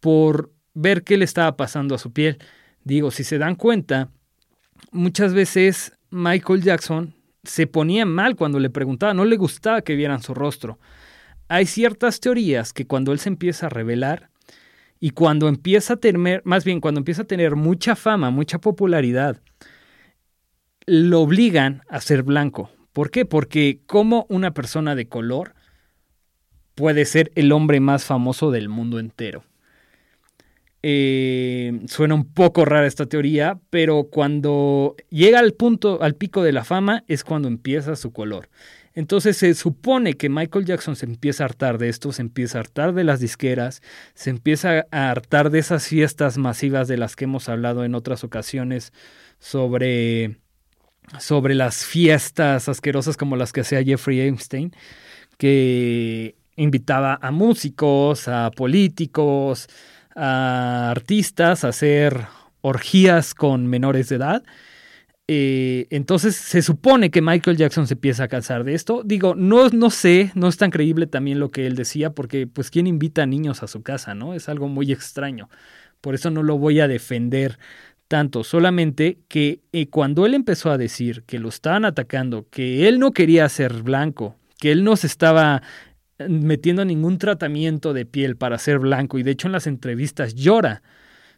por 0.00 0.52
ver 0.74 1.02
qué 1.02 1.16
le 1.16 1.24
estaba 1.24 1.56
pasando 1.56 1.94
a 1.94 1.98
su 1.98 2.12
piel. 2.12 2.38
Digo, 2.84 3.10
si 3.10 3.24
se 3.24 3.36
dan 3.36 3.56
cuenta, 3.56 4.10
muchas 4.92 5.34
veces 5.34 5.92
Michael 6.10 6.62
Jackson 6.62 7.14
se 7.42 7.66
ponía 7.66 8.06
mal 8.06 8.36
cuando 8.36 8.60
le 8.60 8.70
preguntaba, 8.70 9.12
no 9.12 9.24
le 9.24 9.36
gustaba 9.36 9.82
que 9.82 9.96
vieran 9.96 10.22
su 10.22 10.34
rostro. 10.34 10.78
Hay 11.48 11.66
ciertas 11.66 12.20
teorías 12.20 12.72
que 12.72 12.86
cuando 12.86 13.12
él 13.12 13.18
se 13.18 13.28
empieza 13.28 13.66
a 13.66 13.70
revelar 13.70 14.30
y 15.00 15.10
cuando 15.10 15.48
empieza 15.48 15.94
a 15.94 15.96
tener, 15.96 16.42
más 16.44 16.64
bien 16.64 16.80
cuando 16.80 17.00
empieza 17.00 17.22
a 17.22 17.26
tener 17.26 17.56
mucha 17.56 17.96
fama, 17.96 18.30
mucha 18.30 18.58
popularidad, 18.58 19.40
lo 20.86 21.20
obligan 21.22 21.82
a 21.88 22.00
ser 22.00 22.22
blanco. 22.22 22.70
¿Por 22.98 23.12
qué? 23.12 23.24
Porque 23.24 23.78
como 23.86 24.26
una 24.28 24.50
persona 24.50 24.96
de 24.96 25.06
color 25.06 25.54
puede 26.74 27.04
ser 27.04 27.30
el 27.36 27.52
hombre 27.52 27.78
más 27.78 28.04
famoso 28.04 28.50
del 28.50 28.68
mundo 28.68 28.98
entero. 28.98 29.44
Eh, 30.82 31.78
suena 31.86 32.16
un 32.16 32.24
poco 32.24 32.64
rara 32.64 32.88
esta 32.88 33.06
teoría, 33.06 33.60
pero 33.70 34.08
cuando 34.10 34.96
llega 35.10 35.38
al 35.38 35.52
punto, 35.52 36.02
al 36.02 36.16
pico 36.16 36.42
de 36.42 36.50
la 36.50 36.64
fama, 36.64 37.04
es 37.06 37.22
cuando 37.22 37.46
empieza 37.46 37.94
su 37.94 38.12
color. 38.12 38.48
Entonces 38.94 39.36
se 39.36 39.54
supone 39.54 40.14
que 40.14 40.28
Michael 40.28 40.64
Jackson 40.64 40.96
se 40.96 41.06
empieza 41.06 41.44
a 41.44 41.46
hartar 41.46 41.78
de 41.78 41.90
esto, 41.90 42.10
se 42.10 42.22
empieza 42.22 42.58
a 42.58 42.62
hartar 42.62 42.94
de 42.94 43.04
las 43.04 43.20
disqueras, 43.20 43.80
se 44.14 44.30
empieza 44.30 44.86
a 44.90 45.10
hartar 45.10 45.50
de 45.50 45.60
esas 45.60 45.86
fiestas 45.86 46.36
masivas 46.36 46.88
de 46.88 46.96
las 46.96 47.14
que 47.14 47.26
hemos 47.26 47.48
hablado 47.48 47.84
en 47.84 47.94
otras 47.94 48.24
ocasiones 48.24 48.92
sobre, 49.38 50.40
sobre 51.18 51.54
las 51.54 51.84
fiestas 51.84 52.68
asquerosas 52.68 53.16
como 53.16 53.36
las 53.36 53.52
que 53.52 53.60
hacía 53.60 53.82
Jeffrey 53.82 54.20
Epstein, 54.20 54.72
que 55.36 56.36
invitaba 56.56 57.18
a 57.22 57.30
músicos, 57.30 58.28
a 58.28 58.50
políticos, 58.50 59.68
a 60.14 60.90
artistas 60.90 61.64
a 61.64 61.68
hacer 61.68 62.26
orgías 62.60 63.34
con 63.34 63.66
menores 63.66 64.08
de 64.08 64.16
edad 64.16 64.42
eh, 65.30 65.86
entonces 65.90 66.36
se 66.36 66.62
supone 66.62 67.10
que 67.10 67.20
Michael 67.20 67.58
Jackson 67.58 67.86
se 67.86 67.94
empieza 67.94 68.24
a 68.24 68.28
cansar 68.28 68.64
de 68.64 68.74
esto. 68.74 69.02
Digo, 69.04 69.34
no, 69.34 69.68
no 69.68 69.90
sé, 69.90 70.32
no 70.34 70.48
es 70.48 70.56
tan 70.56 70.70
creíble 70.70 71.06
también 71.06 71.38
lo 71.38 71.50
que 71.50 71.66
él 71.66 71.76
decía, 71.76 72.14
porque 72.14 72.46
pues 72.46 72.70
quién 72.70 72.86
invita 72.86 73.22
a 73.24 73.26
niños 73.26 73.62
a 73.62 73.66
su 73.66 73.82
casa, 73.82 74.14
¿no? 74.14 74.32
Es 74.32 74.48
algo 74.48 74.68
muy 74.68 74.90
extraño. 74.90 75.50
Por 76.00 76.14
eso 76.14 76.30
no 76.30 76.42
lo 76.42 76.56
voy 76.56 76.80
a 76.80 76.88
defender 76.88 77.58
tanto, 78.08 78.42
solamente 78.42 79.18
que 79.28 79.60
eh, 79.72 79.88
cuando 79.88 80.26
él 80.26 80.34
empezó 80.34 80.70
a 80.70 80.78
decir 80.78 81.22
que 81.24 81.38
lo 81.38 81.48
estaban 81.48 81.84
atacando, 81.84 82.46
que 82.50 82.88
él 82.88 82.98
no 82.98 83.12
quería 83.12 83.48
ser 83.48 83.82
blanco, 83.82 84.36
que 84.58 84.72
él 84.72 84.82
no 84.82 84.96
se 84.96 85.06
estaba 85.06 85.62
eh, 86.18 86.28
metiendo 86.28 86.84
ningún 86.84 87.18
tratamiento 87.18 87.92
de 87.92 88.06
piel 88.06 88.36
para 88.36 88.58
ser 88.58 88.78
blanco, 88.78 89.18
y 89.18 89.22
de 89.22 89.32
hecho 89.32 89.46
en 89.46 89.52
las 89.52 89.66
entrevistas 89.66 90.34
llora 90.34 90.82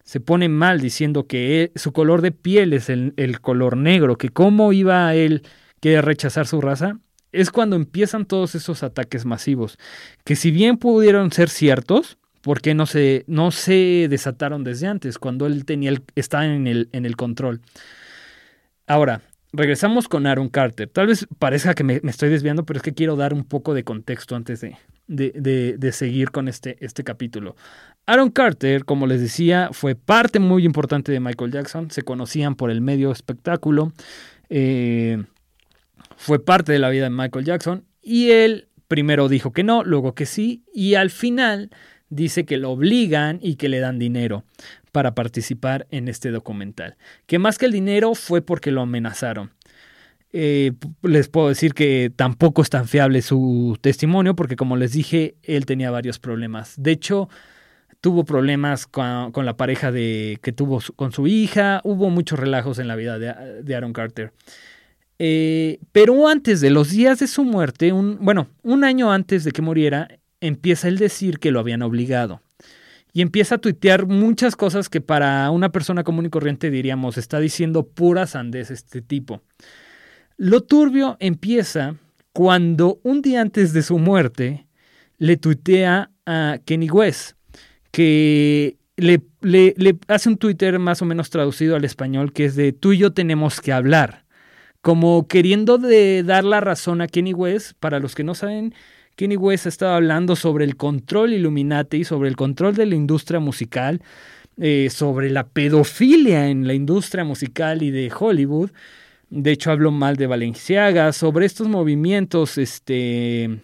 se 0.05 0.21
pone 0.21 0.49
mal 0.49 0.81
diciendo 0.81 1.27
que 1.27 1.73
su 1.75 1.93
color 1.93 2.23
de 2.23 2.33
piel 2.33 2.73
es 2.73 2.89
el, 2.89 3.41
color 3.41 3.77
negro, 3.77 4.17
que 4.17 4.31
cómo 4.31 4.73
iba 4.73 5.15
él 5.15 5.43
que 5.81 6.01
rechazar 6.03 6.47
su 6.47 6.61
raza, 6.61 6.99
es 7.33 7.51
cuando 7.51 7.77
empiezan 7.77 8.27
todos 8.27 8.55
esos 8.55 8.83
ataques 8.83 9.25
masivos, 9.25 9.79
que 10.25 10.37
si 10.37 10.51
bien 10.51 10.79
pudieron 10.79 11.31
ser 11.33 11.49
ciertos, 11.49 12.19
¿por 12.41 12.61
qué 12.61 12.75
no 12.75 12.87
se, 12.87 13.25
no 13.27 13.51
se 13.51 14.07
desataron 14.09 14.65
desde 14.65 14.87
antes, 14.87 15.19
cuando 15.19 15.47
él 15.47 15.65
tenía 15.65 15.91
el, 15.91 16.03
estaba 16.15 16.47
en 16.47 16.67
el, 16.67 16.89
en 16.93 17.07
el 17.07 17.17
control? 17.17 17.61
Ahora, 18.87 19.23
regresamos 19.53 20.09
con 20.09 20.27
Aaron 20.27 20.49
Carter. 20.49 20.89
Tal 20.89 21.07
vez 21.07 21.27
parezca 21.39 21.75
que 21.75 21.85
me, 21.85 22.01
estoy 22.05 22.29
desviando, 22.29 22.65
pero 22.65 22.79
es 22.79 22.83
que 22.83 22.95
quiero 22.95 23.17
dar 23.17 23.35
un 23.35 23.45
poco 23.45 23.75
de 23.75 23.85
contexto 23.85 24.37
antes 24.37 24.61
de, 24.61 24.77
de, 25.07 25.77
de 25.79 25.93
seguir 25.93 26.31
con 26.31 26.49
este, 26.49 26.77
este 26.85 27.05
capítulo. 27.05 27.57
Aaron 28.07 28.31
Carter, 28.31 28.85
como 28.85 29.07
les 29.07 29.21
decía, 29.21 29.71
fue 29.73 29.95
parte 29.95 30.39
muy 30.39 30.65
importante 30.65 31.13
de 31.13 31.21
Michael 31.21 31.53
Jackson. 31.53 31.91
Se 31.91 32.03
conocían 32.03 32.57
por 32.57 32.71
el 32.71 32.81
medio 32.81 33.13
espectáculo. 33.13 33.93
Eh, 34.49 35.23
fue 36.17 36.45
parte 36.45 36.73
de 36.73 36.81
la 36.81 36.91
vida 36.91 37.05
de 37.05 37.11
Michael 37.11 37.45
Jackson. 37.45 37.85
Y 38.03 38.31
él 38.31 38.69
primero 38.89 39.29
dijo 39.29 39.53
que 39.53 39.63
no, 39.63 39.85
luego 39.85 40.15
que 40.15 40.27
sí. 40.27 40.65
Y 40.75 40.95
al 40.95 41.11
final 41.11 41.71
dice 42.11 42.45
que 42.45 42.59
lo 42.59 42.71
obligan 42.71 43.39
y 43.41 43.55
que 43.55 43.69
le 43.69 43.81
dan 43.81 43.99
dinero 43.99 44.45
para 44.93 45.15
participar 45.15 45.87
en 45.91 46.09
este 46.09 46.31
documental. 46.31 46.97
Que 47.27 47.39
más 47.39 47.57
que 47.57 47.67
el 47.67 47.73
dinero 47.73 48.15
fue 48.15 48.43
porque 48.43 48.71
lo 48.71 48.83
amenazaron. 48.83 49.53
Eh, 50.33 50.73
les 51.03 51.29
puedo 51.29 51.49
decir 51.49 51.75
que 51.75 52.13
tampoco 52.15 52.63
es 52.63 52.71
tan 52.71 52.87
fiable 52.87 53.21
su 53.23 53.77
testimonio 53.81 54.37
porque 54.37 54.57
como 54.57 54.77
les 54.77 54.93
dije, 54.93 55.37
él 55.43 55.67
tenía 55.67 55.91
varios 55.91 56.19
problemas. 56.19 56.75
De 56.77 56.93
hecho, 56.93 57.29
tuvo 58.01 58.25
problemas 58.25 58.87
con, 58.87 59.33
la 59.35 59.57
pareja 59.57 59.93
de, 59.93 60.39
que 60.43 60.53
tuvo 60.53 60.81
con 60.97 61.13
su 61.13 61.27
hija, 61.27 61.81
hubo 61.85 62.11
muchos 62.11 62.39
relajos 62.39 62.79
en 62.79 62.89
la 62.89 62.97
vida 62.97 63.19
de, 63.19 63.75
Aaron 63.75 63.93
Carter. 63.93 64.33
Eh, 65.19 65.79
pero 65.93 66.29
antes 66.29 66.61
de 66.61 66.71
los 66.71 66.91
días 66.91 67.19
de 67.19 67.27
su 67.27 67.45
muerte, 67.45 67.93
bueno, 67.93 68.49
un 68.63 68.85
año 68.85 69.13
antes 69.13 69.45
de 69.45 69.53
que 69.53 69.61
muriera, 69.61 70.09
empieza 70.41 70.89
el 70.89 70.99
decir 70.99 71.39
que 71.39 71.51
lo 71.51 71.61
habían 71.61 71.83
obligado. 71.83 72.43
Y 73.13 73.23
empieza 73.23 73.57
a 73.57 73.59
tuitear 73.59 74.07
muchas 74.07 74.55
cosas 74.57 74.89
que 74.89 75.01
para 75.01 75.51
una 75.51 75.73
persona 75.73 76.05
común 76.05 76.27
y 76.27 76.31
corriente 76.31 76.71
diríamos, 76.71 77.19
está 77.19 77.41
diciendo 77.41 77.87
pura 77.87 78.27
sandez 78.27 78.71
este 78.71 79.03
tipo. 79.03 79.43
Lo 80.37 80.63
turbio 80.63 81.17
empieza 81.21 81.97
cuando 82.33 83.01
un 83.03 83.21
día 83.23 83.41
antes 83.41 83.73
de 83.73 83.83
su 83.83 83.99
muerte 83.99 84.67
le 85.19 85.37
tuitea 85.37 86.11
a 86.25 86.59
Kenny 86.65 86.89
West 86.89 87.33
que 87.91 88.79
le, 88.97 89.23
le, 89.43 89.99
hace 90.09 90.29
un 90.29 90.37
Twitter 90.37 90.79
más 90.79 91.03
o 91.03 91.05
menos 91.05 91.31
traducido 91.31 91.75
al 91.75 91.85
español 91.85 92.33
que 92.33 92.45
es 92.45 92.55
de 92.55 92.73
tú 92.73 92.93
y 92.93 92.99
yo 92.99 93.13
tenemos 93.13 93.61
que 93.61 93.73
hablar. 93.73 94.25
Como 94.81 95.27
queriendo 95.29 95.77
de 95.77 96.23
dar 96.23 96.45
la 96.45 96.61
razón 96.61 97.03
a 97.03 97.07
Kenny 97.07 97.35
West, 97.35 97.73
para 97.79 97.99
los 97.99 98.15
que 98.15 98.25
no 98.25 98.35
saben, 98.35 98.75
Kenny 99.21 99.37
West 99.37 99.67
estaba 99.67 99.97
hablando 99.97 100.35
sobre 100.35 100.65
el 100.65 100.77
control 100.77 101.35
Illuminati, 101.35 102.05
sobre 102.05 102.31
el 102.31 102.37
control 102.37 102.75
de 102.75 102.87
la 102.87 102.95
industria 102.95 103.39
musical, 103.39 104.01
eh, 104.57 104.89
sobre 104.91 105.29
la 105.29 105.47
pedofilia 105.47 106.49
en 106.49 106.67
la 106.67 106.73
industria 106.73 107.23
musical 107.23 107.83
y 107.83 107.91
de 107.91 108.11
Hollywood. 108.19 108.71
De 109.29 109.53
hecho, 109.53 109.73
habló 109.73 109.91
mal 109.91 110.17
de 110.17 110.27
Valenciaga, 110.27 111.13
sobre 111.13 111.45
estos 111.45 111.69
movimientos 111.69 112.57
este, 112.57 113.61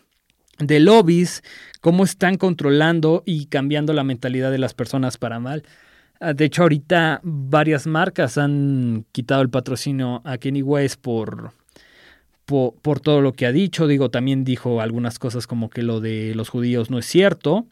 de 0.58 0.80
lobbies 0.80 1.42
cómo 1.80 2.04
están 2.04 2.36
controlando 2.36 3.22
y 3.24 3.46
cambiando 3.46 3.94
la 3.94 4.04
mentalidad 4.04 4.50
de 4.50 4.58
las 4.58 4.74
personas 4.74 5.16
para 5.16 5.40
mal. 5.40 5.62
Ah, 6.20 6.34
de 6.34 6.44
hecho, 6.44 6.64
ahorita 6.64 7.20
varias 7.22 7.86
marcas 7.86 8.36
han 8.36 9.06
quitado 9.10 9.40
el 9.40 9.48
patrocinio 9.48 10.20
a 10.26 10.36
Kenny 10.36 10.60
West 10.60 11.00
por, 12.46 13.00
todo 13.00 13.20
lo 13.20 13.32
que 13.32 13.44
ha 13.46 13.52
dicho. 13.52 13.86
Digo, 13.86 14.10
también 14.10 14.44
dijo 14.44 14.80
algunas 14.80 15.18
cosas 15.18 15.46
como 15.46 15.68
que 15.68 15.82
lo 15.82 16.00
de 16.00 16.34
los 16.34 16.48
judíos 16.48 16.90
no 16.90 16.98
es 16.98 17.06
cierto. 17.06 17.66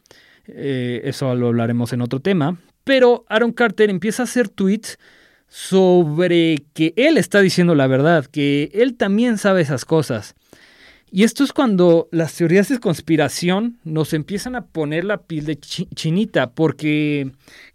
Eh, 0.47 1.01
eso 1.05 1.33
lo 1.33 1.47
hablaremos 1.47 1.93
en 1.93 2.01
otro 2.01 2.19
tema. 2.19 2.57
Pero 2.83 3.25
Aaron 3.29 3.51
Carter 3.51 3.89
empieza 3.89 4.23
a 4.23 4.25
hacer 4.25 4.49
tweets 4.49 4.99
sobre 5.47 6.63
que 6.73 6.93
él 6.97 7.17
está 7.17 7.39
diciendo 7.39 7.73
la 7.73 7.87
verdad, 7.87 8.25
que 8.25 8.69
él 8.73 8.95
también 8.95 9.37
sabe 9.37 9.61
esas 9.61 9.85
cosas. 9.85 10.35
Y 11.09 11.23
esto 11.23 11.43
es 11.43 11.53
cuando 11.53 12.09
las 12.11 12.35
teorías 12.35 12.67
de 12.67 12.79
conspiración 12.79 13.77
nos 13.85 14.13
empiezan 14.13 14.55
a 14.55 14.65
poner 14.65 15.05
la 15.05 15.21
piel 15.21 15.45
de 15.45 15.57
chinita, 15.57 16.51
porque, 16.51 17.31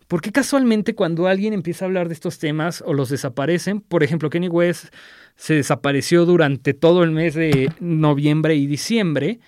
porque 0.08 0.30
casualmente 0.30 0.94
cuando 0.94 1.26
alguien 1.26 1.54
empieza 1.54 1.84
a 1.84 1.88
hablar 1.88 2.08
de 2.08 2.14
estos 2.14 2.38
temas 2.38 2.84
o 2.86 2.92
los 2.92 3.08
desaparecen, 3.08 3.80
por 3.80 4.02
ejemplo, 4.02 4.28
Kenny 4.28 4.48
West 4.48 4.92
se 5.40 5.54
desapareció 5.54 6.26
durante 6.26 6.74
todo 6.74 7.02
el 7.02 7.12
mes 7.12 7.34
de 7.34 7.72
noviembre 7.80 8.56
y 8.56 8.66
diciembre, 8.66 9.40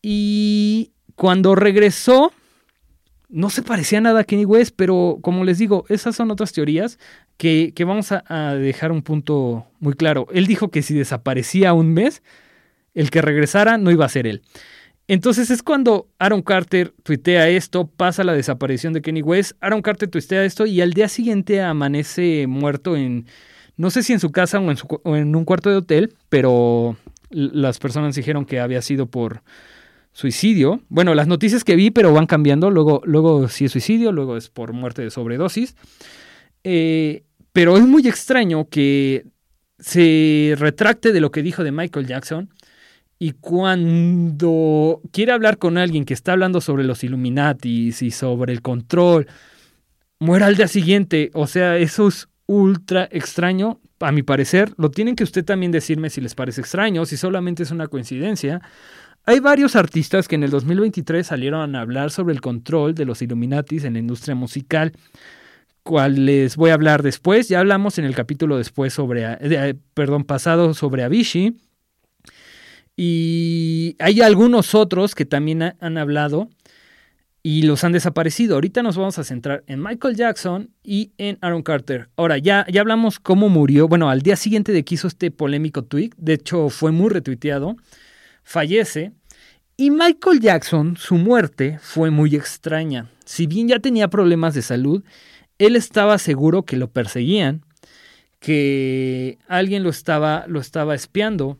y 0.00 0.92
cuando 1.14 1.54
regresó, 1.54 2.32
no 3.28 3.50
se 3.50 3.60
parecía 3.60 4.00
nada 4.00 4.20
a 4.20 4.24
Kenny 4.24 4.46
West, 4.46 4.74
pero 4.76 5.18
como 5.20 5.44
les 5.44 5.58
digo, 5.58 5.84
esas 5.90 6.16
son 6.16 6.30
otras 6.30 6.54
teorías 6.54 6.98
que, 7.36 7.74
que 7.76 7.84
vamos 7.84 8.12
a, 8.12 8.24
a, 8.28 8.54
dejar 8.54 8.92
un 8.92 9.02
punto 9.02 9.66
muy 9.78 9.92
claro. 9.92 10.26
Él 10.32 10.46
dijo 10.46 10.70
que 10.70 10.80
si 10.80 10.94
desaparecía 10.94 11.74
un 11.74 11.92
mes, 11.92 12.22
el 12.94 13.10
que 13.10 13.20
regresara 13.20 13.76
no 13.76 13.90
iba 13.90 14.06
a 14.06 14.08
ser 14.08 14.26
él. 14.26 14.40
Entonces 15.06 15.50
es 15.50 15.62
cuando 15.62 16.08
Aaron 16.18 16.40
Carter 16.40 16.94
tuitea 17.02 17.50
esto, 17.50 17.86
pasa 17.86 18.24
la 18.24 18.32
desaparición 18.32 18.94
de 18.94 19.02
Kenny 19.02 19.20
West, 19.20 19.52
Aaron 19.60 19.82
Carter 19.82 20.08
tuitea 20.08 20.46
esto 20.46 20.64
y 20.64 20.80
al 20.80 20.94
día 20.94 21.08
siguiente 21.08 21.60
amanece 21.60 22.46
muerto 22.46 22.96
en, 22.96 23.26
no 23.80 23.88
sé 23.88 24.02
si 24.02 24.12
en 24.12 24.20
su 24.20 24.30
casa 24.30 24.60
o 24.60 25.16
en, 25.16 25.34
un 25.34 25.44
cuarto 25.46 25.70
de 25.70 25.76
hotel, 25.76 26.12
pero 26.28 26.98
las 27.30 27.78
personas 27.78 28.14
dijeron 28.14 28.44
que 28.44 28.60
había 28.60 28.82
sido 28.82 29.06
por 29.06 29.42
suicidio. 30.12 30.82
Bueno, 30.90 31.14
las 31.14 31.26
noticias 31.26 31.64
que 31.64 31.76
vi, 31.76 31.90
pero 31.90 32.12
van 32.12 32.26
cambiando, 32.26 32.70
luego, 32.70 33.00
luego 33.06 33.48
si 33.48 33.64
es 33.64 33.72
suicidio, 33.72 34.12
luego 34.12 34.36
es 34.36 34.50
por 34.50 34.74
muerte 34.74 35.00
de 35.00 35.10
sobredosis. 35.10 35.76
Eh, 36.62 37.22
pero 37.54 37.78
es 37.78 37.86
muy 37.86 38.06
extraño 38.06 38.68
que 38.68 39.24
se 39.78 40.56
retracte 40.58 41.12
de 41.12 41.22
lo 41.22 41.30
que 41.30 41.42
dijo 41.42 41.64
de 41.64 41.72
Michael 41.72 42.06
Jackson 42.06 42.50
y 43.18 43.32
cuando 43.32 45.00
quiere 45.10 45.32
hablar 45.32 45.56
con 45.56 45.78
alguien 45.78 46.04
que 46.04 46.12
está 46.12 46.32
hablando 46.32 46.60
sobre 46.60 46.84
los 46.84 47.02
Illuminatis 47.02 48.02
y 48.02 48.10
sobre 48.10 48.52
el 48.52 48.60
control, 48.60 49.26
muera 50.18 50.48
al 50.48 50.56
día 50.56 50.68
siguiente. 50.68 51.30
O 51.32 51.46
sea, 51.46 51.78
eso 51.78 52.08
es 52.08 52.28
ultra 52.50 53.08
extraño, 53.12 53.80
a 54.00 54.10
mi 54.10 54.24
parecer. 54.24 54.72
Lo 54.76 54.90
tienen 54.90 55.14
que 55.14 55.22
usted 55.22 55.44
también 55.44 55.70
decirme 55.70 56.10
si 56.10 56.20
les 56.20 56.34
parece 56.34 56.60
extraño, 56.60 57.06
si 57.06 57.16
solamente 57.16 57.62
es 57.62 57.70
una 57.70 57.86
coincidencia. 57.86 58.60
Hay 59.24 59.38
varios 59.38 59.76
artistas 59.76 60.26
que 60.26 60.34
en 60.34 60.42
el 60.42 60.50
2023 60.50 61.24
salieron 61.24 61.76
a 61.76 61.80
hablar 61.80 62.10
sobre 62.10 62.34
el 62.34 62.40
control 62.40 62.94
de 62.94 63.04
los 63.04 63.22
Illuminatis 63.22 63.84
en 63.84 63.92
la 63.92 64.00
industria 64.00 64.34
musical, 64.34 64.92
cual 65.84 66.26
les 66.26 66.56
voy 66.56 66.70
a 66.70 66.74
hablar 66.74 67.04
después. 67.04 67.48
Ya 67.48 67.60
hablamos 67.60 67.98
en 67.98 68.04
el 68.04 68.16
capítulo 68.16 68.56
después 68.58 68.92
sobre, 68.92 69.24
eh, 69.40 69.74
perdón, 69.94 70.24
pasado 70.24 70.74
sobre 70.74 71.04
Avicii 71.04 71.56
y 72.96 73.94
hay 74.00 74.22
algunos 74.22 74.74
otros 74.74 75.14
que 75.14 75.24
también 75.24 75.74
han 75.78 75.98
hablado 75.98 76.48
y 77.42 77.62
los 77.62 77.84
han 77.84 77.92
desaparecido. 77.92 78.54
Ahorita 78.54 78.82
nos 78.82 78.96
vamos 78.96 79.18
a 79.18 79.24
centrar 79.24 79.64
en 79.66 79.82
Michael 79.82 80.16
Jackson 80.16 80.70
y 80.82 81.12
en 81.18 81.38
Aaron 81.40 81.62
Carter. 81.62 82.08
Ahora, 82.16 82.38
ya, 82.38 82.66
ya 82.70 82.80
hablamos 82.80 83.18
cómo 83.18 83.48
murió. 83.48 83.88
Bueno, 83.88 84.10
al 84.10 84.22
día 84.22 84.36
siguiente 84.36 84.72
de 84.72 84.84
que 84.84 84.94
hizo 84.94 85.08
este 85.08 85.30
polémico 85.30 85.82
tweet, 85.82 86.10
de 86.16 86.34
hecho 86.34 86.68
fue 86.68 86.92
muy 86.92 87.08
retuiteado. 87.08 87.76
fallece. 88.42 89.12
Y 89.76 89.90
Michael 89.90 90.40
Jackson, 90.40 90.96
su 90.98 91.14
muerte 91.14 91.78
fue 91.80 92.10
muy 92.10 92.36
extraña. 92.36 93.10
Si 93.24 93.46
bien 93.46 93.68
ya 93.68 93.78
tenía 93.78 94.08
problemas 94.08 94.54
de 94.54 94.60
salud, 94.60 95.02
él 95.58 95.76
estaba 95.76 96.18
seguro 96.18 96.64
que 96.64 96.76
lo 96.76 96.90
perseguían, 96.90 97.64
que 98.40 99.38
alguien 99.48 99.82
lo 99.82 99.88
estaba, 99.88 100.44
lo 100.48 100.60
estaba 100.60 100.94
espiando, 100.94 101.58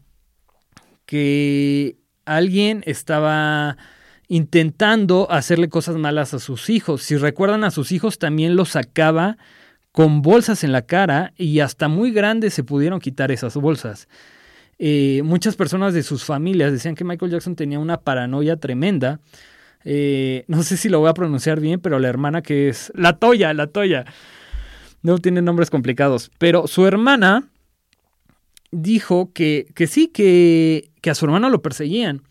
que 1.06 1.96
alguien 2.26 2.82
estaba 2.86 3.78
intentando 4.30 5.26
hacerle 5.28 5.68
cosas 5.68 5.96
malas 5.96 6.34
a 6.34 6.38
sus 6.38 6.70
hijos. 6.70 7.02
Si 7.02 7.16
recuerdan 7.16 7.64
a 7.64 7.72
sus 7.72 7.90
hijos, 7.90 8.16
también 8.20 8.54
los 8.54 8.70
sacaba 8.70 9.38
con 9.90 10.22
bolsas 10.22 10.62
en 10.62 10.70
la 10.70 10.82
cara 10.82 11.32
y 11.36 11.58
hasta 11.58 11.88
muy 11.88 12.12
grandes 12.12 12.54
se 12.54 12.62
pudieron 12.62 13.00
quitar 13.00 13.32
esas 13.32 13.56
bolsas. 13.56 14.06
Eh, 14.78 15.22
muchas 15.24 15.56
personas 15.56 15.94
de 15.94 16.04
sus 16.04 16.22
familias 16.22 16.70
decían 16.70 16.94
que 16.94 17.02
Michael 17.02 17.32
Jackson 17.32 17.56
tenía 17.56 17.80
una 17.80 17.98
paranoia 18.02 18.56
tremenda. 18.56 19.18
Eh, 19.84 20.44
no 20.46 20.62
sé 20.62 20.76
si 20.76 20.88
lo 20.88 21.00
voy 21.00 21.10
a 21.10 21.14
pronunciar 21.14 21.58
bien, 21.58 21.80
pero 21.80 21.98
la 21.98 22.08
hermana 22.08 22.40
que 22.40 22.68
es 22.68 22.92
la 22.94 23.14
Toya, 23.14 23.52
la 23.52 23.66
Toya. 23.66 24.04
No 25.02 25.18
tiene 25.18 25.42
nombres 25.42 25.70
complicados. 25.70 26.30
Pero 26.38 26.68
su 26.68 26.86
hermana 26.86 27.48
dijo 28.70 29.32
que, 29.32 29.66
que 29.74 29.88
sí, 29.88 30.06
que, 30.06 30.92
que 31.00 31.10
a 31.10 31.16
su 31.16 31.24
hermano 31.24 31.50
lo 31.50 31.62
perseguían. 31.62 32.22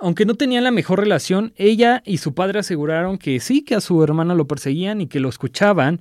Aunque 0.00 0.24
no 0.24 0.34
tenían 0.34 0.64
la 0.64 0.70
mejor 0.70 1.00
relación, 1.00 1.52
ella 1.56 2.02
y 2.06 2.18
su 2.18 2.34
padre 2.34 2.60
aseguraron 2.60 3.18
que 3.18 3.38
sí, 3.38 3.62
que 3.62 3.74
a 3.74 3.80
su 3.80 4.02
hermana 4.02 4.34
lo 4.34 4.46
perseguían 4.46 5.00
y 5.02 5.06
que 5.06 5.20
lo 5.20 5.28
escuchaban 5.28 6.00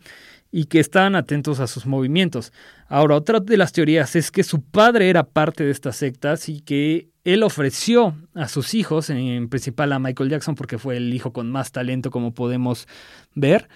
y 0.52 0.66
que 0.66 0.80
estaban 0.80 1.16
atentos 1.16 1.60
a 1.60 1.68
sus 1.68 1.86
movimientos. 1.86 2.54
Ahora, 2.88 3.16
otra 3.16 3.40
de 3.40 3.58
las 3.58 3.74
teorías 3.74 4.16
es 4.16 4.32
que 4.32 4.44
su 4.44 4.62
padre 4.62 5.10
era 5.10 5.24
parte 5.24 5.64
de 5.64 5.72
estas 5.72 5.98
sectas 5.98 6.50
y 6.50 6.62
que 6.62 7.10
él 7.24 7.44
ofreció 7.44 8.16
a 8.34 8.48
sus 8.48 8.74
hijos, 8.74 9.10
en 9.10 9.50
principal 9.50 9.92
a 9.92 10.00
Michael 10.00 10.30
Jackson, 10.30 10.56
porque 10.56 10.78
fue 10.78 10.98
el 10.98 11.14
hijo 11.14 11.34
con 11.34 11.52
más 11.52 11.72
talento, 11.72 12.10
como 12.10 12.34
podemos 12.34 12.88
ver. 13.36 13.68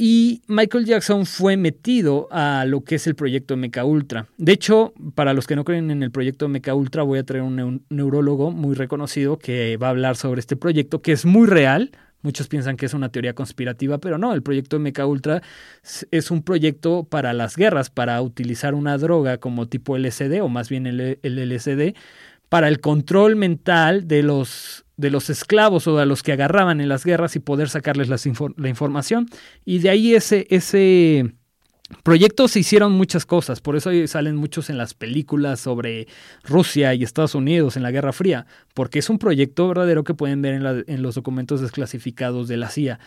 Y 0.00 0.42
Michael 0.46 0.84
Jackson 0.84 1.26
fue 1.26 1.56
metido 1.56 2.28
a 2.30 2.64
lo 2.66 2.84
que 2.84 2.94
es 2.94 3.08
el 3.08 3.16
proyecto 3.16 3.56
Mecha 3.56 3.84
Ultra. 3.84 4.28
De 4.36 4.52
hecho, 4.52 4.94
para 5.16 5.34
los 5.34 5.48
que 5.48 5.56
no 5.56 5.64
creen 5.64 5.90
en 5.90 6.04
el 6.04 6.12
proyecto 6.12 6.48
Mecha 6.48 6.72
Ultra, 6.72 7.02
voy 7.02 7.18
a 7.18 7.24
traer 7.24 7.42
un 7.42 7.84
neurólogo 7.90 8.52
muy 8.52 8.76
reconocido 8.76 9.38
que 9.38 9.76
va 9.76 9.88
a 9.88 9.90
hablar 9.90 10.16
sobre 10.16 10.38
este 10.38 10.54
proyecto, 10.54 11.02
que 11.02 11.10
es 11.10 11.26
muy 11.26 11.48
real, 11.48 11.90
Muchos 12.20 12.48
piensan 12.48 12.76
que 12.76 12.86
es 12.86 12.94
una 12.94 13.10
teoría 13.10 13.34
conspirativa, 13.34 13.98
pero 13.98 14.18
no, 14.18 14.34
el 14.34 14.42
proyecto 14.42 14.80
MK 14.80 15.06
Ultra 15.06 15.40
es 16.10 16.30
un 16.32 16.42
proyecto 16.42 17.04
para 17.04 17.32
las 17.32 17.56
guerras, 17.56 17.90
para 17.90 18.20
utilizar 18.22 18.74
una 18.74 18.98
droga 18.98 19.38
como 19.38 19.68
tipo 19.68 19.96
LSD 19.96 20.42
o 20.42 20.48
más 20.48 20.68
bien 20.68 20.88
el, 20.88 21.18
LSD 21.22 21.94
para 22.48 22.66
el 22.66 22.80
control 22.80 23.36
mental 23.36 24.08
de 24.08 24.24
los, 24.24 24.84
de 24.98 25.10
los 25.10 25.30
esclavos 25.30 25.86
o 25.86 25.96
de 25.96 26.04
los 26.04 26.22
que 26.22 26.32
agarraban 26.32 26.82
en 26.82 26.90
las 26.90 27.04
guerras 27.04 27.36
y 27.36 27.40
poder 27.40 27.70
sacarles 27.70 28.08
la 28.08 28.68
información. 28.68 29.30
Y 29.64 29.78
de 29.78 29.88
ahí 29.88 30.14
ese, 30.14 30.46
ese 30.50 31.32
proyectos 32.02 32.50
se 32.50 32.60
hicieron 32.60 32.92
muchas 32.92 33.24
cosas, 33.24 33.60
por 33.60 33.76
eso 33.76 33.90
salen 34.08 34.36
muchos 34.36 34.68
en 34.68 34.76
las 34.76 34.92
películas 34.92 35.60
sobre 35.60 36.08
Rusia 36.44 36.92
y 36.94 37.02
Estados 37.02 37.34
Unidos 37.34 37.76
en 37.76 37.82
la 37.82 37.90
Guerra 37.90 38.12
Fría, 38.12 38.46
porque 38.74 38.98
es 38.98 39.08
un 39.08 39.18
proyecto 39.18 39.68
verdadero 39.68 40.04
que 40.04 40.14
pueden 40.14 40.42
ver 40.42 40.54
en, 40.54 40.84
en, 40.86 41.02
los 41.02 41.14
documentos 41.14 41.60
desclasificados 41.60 42.48
de 42.48 42.56
la 42.58 42.68
CIA. 42.68 42.98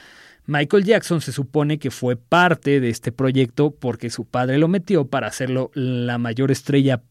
Michael 0.48 0.86
Jackson 0.86 1.22
se 1.22 1.32
supone 1.32 1.78
que 1.78 1.92
fue 1.92 2.16
parte 2.16 2.80
de 2.80 2.90
este 2.90 3.12
proyecto 3.12 3.72
porque 3.72 4.10
su 4.10 4.26
padre 4.26 4.58
lo 4.58 4.68
metió 4.68 5.06
para 5.06 5.28
hacerlo 5.28 5.70
la 5.76 6.18
mayor 6.18 6.50
estrella 6.50 7.04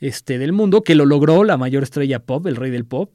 este, 0.00 0.38
del 0.38 0.52
mundo, 0.52 0.82
que 0.82 0.94
lo 0.94 1.06
logró, 1.06 1.44
la 1.44 1.56
mayor 1.56 1.82
estrella 1.82 2.18
pop, 2.18 2.46
el 2.46 2.56
rey 2.56 2.70
del 2.70 2.84
pop. 2.84 3.14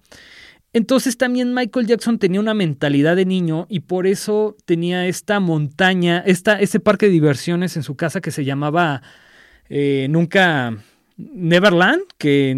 Entonces 0.72 1.18
también 1.18 1.54
Michael 1.54 1.88
Jackson 1.88 2.20
tenía 2.20 2.40
una 2.40 2.54
mentalidad 2.54 3.16
de 3.16 3.26
niño 3.26 3.66
y 3.70 3.82
por 3.82 4.06
eso 4.06 4.56
tenía 4.66 5.08
esta 5.08 5.40
montaña, 5.40 6.20
esta, 6.26 6.60
ese 6.60 6.80
parque 6.80 7.08
de 7.08 7.14
diversiones 7.14 7.76
en 7.76 7.84
su 7.84 7.96
casa 7.96 8.22
que 8.22 8.30
se 8.32 8.46
llamaba 8.46 9.02
eh, 9.70 10.08
Nunca 10.10 10.78
Neverland, 11.18 12.04
que 12.20 12.56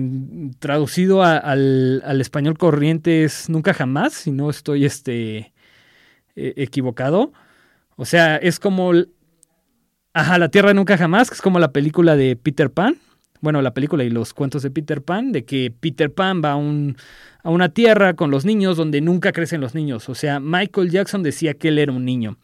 traducido 0.60 1.24
al, 1.24 2.22
español 2.22 2.58
corriente 2.58 3.24
es 3.24 3.50
Nunca 3.50 3.74
Jamás, 3.74 4.14
si 4.14 4.32
no 4.32 4.50
estoy 4.50 4.86
este, 4.86 5.54
e, 6.36 6.54
equivocado. 6.58 7.32
O 7.96 8.06
sea, 8.06 8.36
es 8.38 8.60
como... 8.60 8.92
Ajá, 10.14 10.38
La 10.38 10.50
Tierra 10.50 10.74
Nunca 10.74 10.98
Jamás, 10.98 11.30
que 11.30 11.36
es 11.36 11.42
como 11.42 11.60
la 11.60 11.72
película 11.72 12.18
de 12.18 12.36
Peter 12.36 12.70
Pan 12.70 12.98
bueno, 13.42 13.62
la 13.62 13.74
película 13.74 14.04
y 14.04 14.10
los 14.10 14.34
cuentos 14.34 14.64
de 14.64 14.72
Peter 14.72 15.02
Pan, 15.02 15.32
de 15.32 15.44
que 15.44 15.74
Peter 15.78 16.14
Pan 16.14 16.42
va 16.44 16.52
a, 16.52 16.56
un, 16.56 16.96
a 17.44 17.50
una 17.50 17.70
tierra 17.70 18.16
con 18.16 18.32
los 18.32 18.46
niños 18.46 18.78
donde 18.78 19.02
nunca 19.02 19.32
crecen 19.32 19.62
los 19.62 19.76
niños. 19.76 20.08
O 20.10 20.16
sea, 20.16 20.40
Michael 20.40 20.92
Jackson 20.92 21.24
decía 21.24 21.56
que 21.56 21.70
él 21.70 21.80
era 21.80 21.92
un 21.92 22.06
niño. 22.06 22.38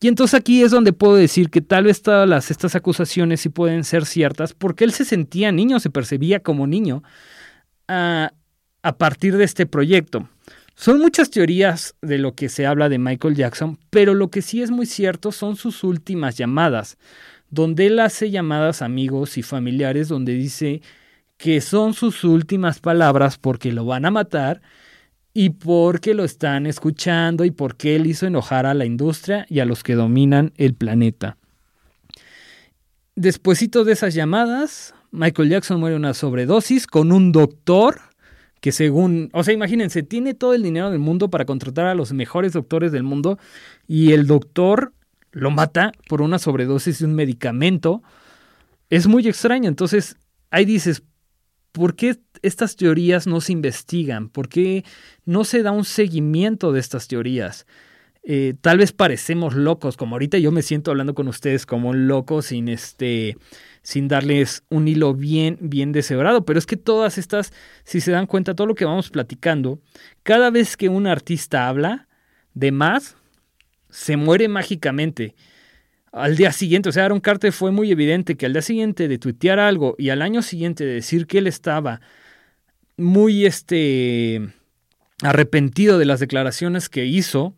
Y 0.00 0.08
entonces 0.08 0.34
aquí 0.34 0.62
es 0.62 0.72
donde 0.72 0.92
puedo 0.92 1.14
decir 1.14 1.48
que 1.48 1.60
tal 1.60 1.84
vez 1.84 2.02
todas 2.02 2.28
las, 2.28 2.50
estas 2.50 2.74
acusaciones 2.74 3.40
sí 3.40 3.50
pueden 3.50 3.84
ser 3.84 4.04
ciertas, 4.04 4.52
porque 4.52 4.82
él 4.82 4.92
se 4.92 5.04
sentía 5.04 5.52
niño, 5.52 5.78
se 5.78 5.90
percibía 5.90 6.40
como 6.40 6.66
niño 6.66 7.04
a, 7.86 8.32
a 8.82 8.98
partir 8.98 9.36
de 9.36 9.44
este 9.44 9.64
proyecto. 9.64 10.28
Son 10.74 10.98
muchas 10.98 11.30
teorías 11.30 11.94
de 12.02 12.18
lo 12.18 12.34
que 12.34 12.48
se 12.48 12.66
habla 12.66 12.88
de 12.88 12.98
Michael 12.98 13.36
Jackson, 13.36 13.78
pero 13.90 14.14
lo 14.14 14.28
que 14.28 14.42
sí 14.42 14.60
es 14.60 14.72
muy 14.72 14.86
cierto 14.86 15.30
son 15.30 15.54
sus 15.54 15.84
últimas 15.84 16.36
llamadas 16.36 16.98
donde 17.52 17.86
él 17.86 18.00
hace 18.00 18.30
llamadas 18.30 18.80
a 18.80 18.86
amigos 18.86 19.36
y 19.36 19.42
familiares 19.42 20.08
donde 20.08 20.32
dice 20.32 20.80
que 21.36 21.60
son 21.60 21.92
sus 21.92 22.24
últimas 22.24 22.80
palabras 22.80 23.36
porque 23.36 23.72
lo 23.72 23.84
van 23.84 24.06
a 24.06 24.10
matar 24.10 24.62
y 25.34 25.50
porque 25.50 26.14
lo 26.14 26.24
están 26.24 26.66
escuchando 26.66 27.44
y 27.44 27.50
porque 27.50 27.94
él 27.94 28.06
hizo 28.06 28.26
enojar 28.26 28.64
a 28.64 28.72
la 28.72 28.86
industria 28.86 29.44
y 29.50 29.60
a 29.60 29.66
los 29.66 29.82
que 29.82 29.94
dominan 29.94 30.52
el 30.56 30.74
planeta. 30.74 31.36
Despuésito 33.16 33.84
de 33.84 33.92
esas 33.92 34.14
llamadas, 34.14 34.94
Michael 35.10 35.50
Jackson 35.50 35.78
muere 35.78 35.94
una 35.94 36.14
sobredosis 36.14 36.86
con 36.86 37.12
un 37.12 37.32
doctor 37.32 38.00
que 38.62 38.72
según, 38.72 39.28
o 39.34 39.44
sea, 39.44 39.52
imagínense, 39.52 40.02
tiene 40.02 40.32
todo 40.32 40.54
el 40.54 40.62
dinero 40.62 40.90
del 40.90 41.00
mundo 41.00 41.28
para 41.28 41.44
contratar 41.44 41.84
a 41.84 41.94
los 41.94 42.14
mejores 42.14 42.54
doctores 42.54 42.92
del 42.92 43.02
mundo 43.02 43.38
y 43.86 44.12
el 44.12 44.26
doctor 44.26 44.94
lo 45.32 45.50
mata 45.50 45.92
por 46.08 46.22
una 46.22 46.38
sobredosis 46.38 47.00
de 47.00 47.06
un 47.06 47.14
medicamento. 47.14 48.02
Es 48.90 49.06
muy 49.06 49.26
extraño. 49.26 49.68
Entonces, 49.68 50.16
ahí 50.50 50.64
dices, 50.64 51.02
¿por 51.72 51.96
qué 51.96 52.18
estas 52.42 52.76
teorías 52.76 53.26
no 53.26 53.40
se 53.40 53.52
investigan? 53.52 54.28
¿Por 54.28 54.48
qué 54.48 54.84
no 55.24 55.44
se 55.44 55.62
da 55.62 55.72
un 55.72 55.84
seguimiento 55.84 56.72
de 56.72 56.80
estas 56.80 57.08
teorías? 57.08 57.66
Eh, 58.24 58.54
tal 58.60 58.78
vez 58.78 58.92
parecemos 58.92 59.54
locos, 59.54 59.96
como 59.96 60.14
ahorita 60.14 60.38
yo 60.38 60.52
me 60.52 60.62
siento 60.62 60.92
hablando 60.92 61.14
con 61.14 61.26
ustedes 61.26 61.66
como 61.66 61.88
un 61.88 62.06
loco 62.06 62.40
sin 62.40 62.68
este 62.68 63.36
sin 63.82 64.06
darles 64.06 64.62
un 64.68 64.86
hilo 64.86 65.12
bien, 65.12 65.58
bien 65.60 65.90
deshebrado. 65.90 66.44
Pero 66.44 66.58
es 66.58 66.66
que 66.66 66.76
todas 66.76 67.18
estas, 67.18 67.52
si 67.82 68.00
se 68.00 68.12
dan 68.12 68.26
cuenta, 68.26 68.54
todo 68.54 68.68
lo 68.68 68.76
que 68.76 68.84
vamos 68.84 69.10
platicando, 69.10 69.80
cada 70.22 70.50
vez 70.50 70.76
que 70.76 70.88
un 70.88 71.08
artista 71.08 71.68
habla 71.68 72.06
de 72.54 72.70
más, 72.70 73.16
se 73.92 74.16
muere 74.16 74.48
mágicamente. 74.48 75.36
Al 76.10 76.36
día 76.36 76.52
siguiente, 76.52 76.88
o 76.88 76.92
sea, 76.92 77.04
Aaron 77.04 77.20
Carter 77.20 77.52
fue 77.52 77.70
muy 77.70 77.90
evidente 77.92 78.36
que 78.36 78.46
al 78.46 78.54
día 78.54 78.62
siguiente 78.62 79.06
de 79.06 79.18
tuitear 79.18 79.60
algo 79.60 79.94
y 79.98 80.10
al 80.10 80.22
año 80.22 80.42
siguiente 80.42 80.84
de 80.84 80.94
decir 80.94 81.26
que 81.26 81.38
él 81.38 81.46
estaba 81.46 82.00
muy 82.96 83.46
este 83.46 84.52
arrepentido 85.22 85.98
de 85.98 86.04
las 86.04 86.20
declaraciones 86.20 86.88
que 86.88 87.06
hizo, 87.06 87.54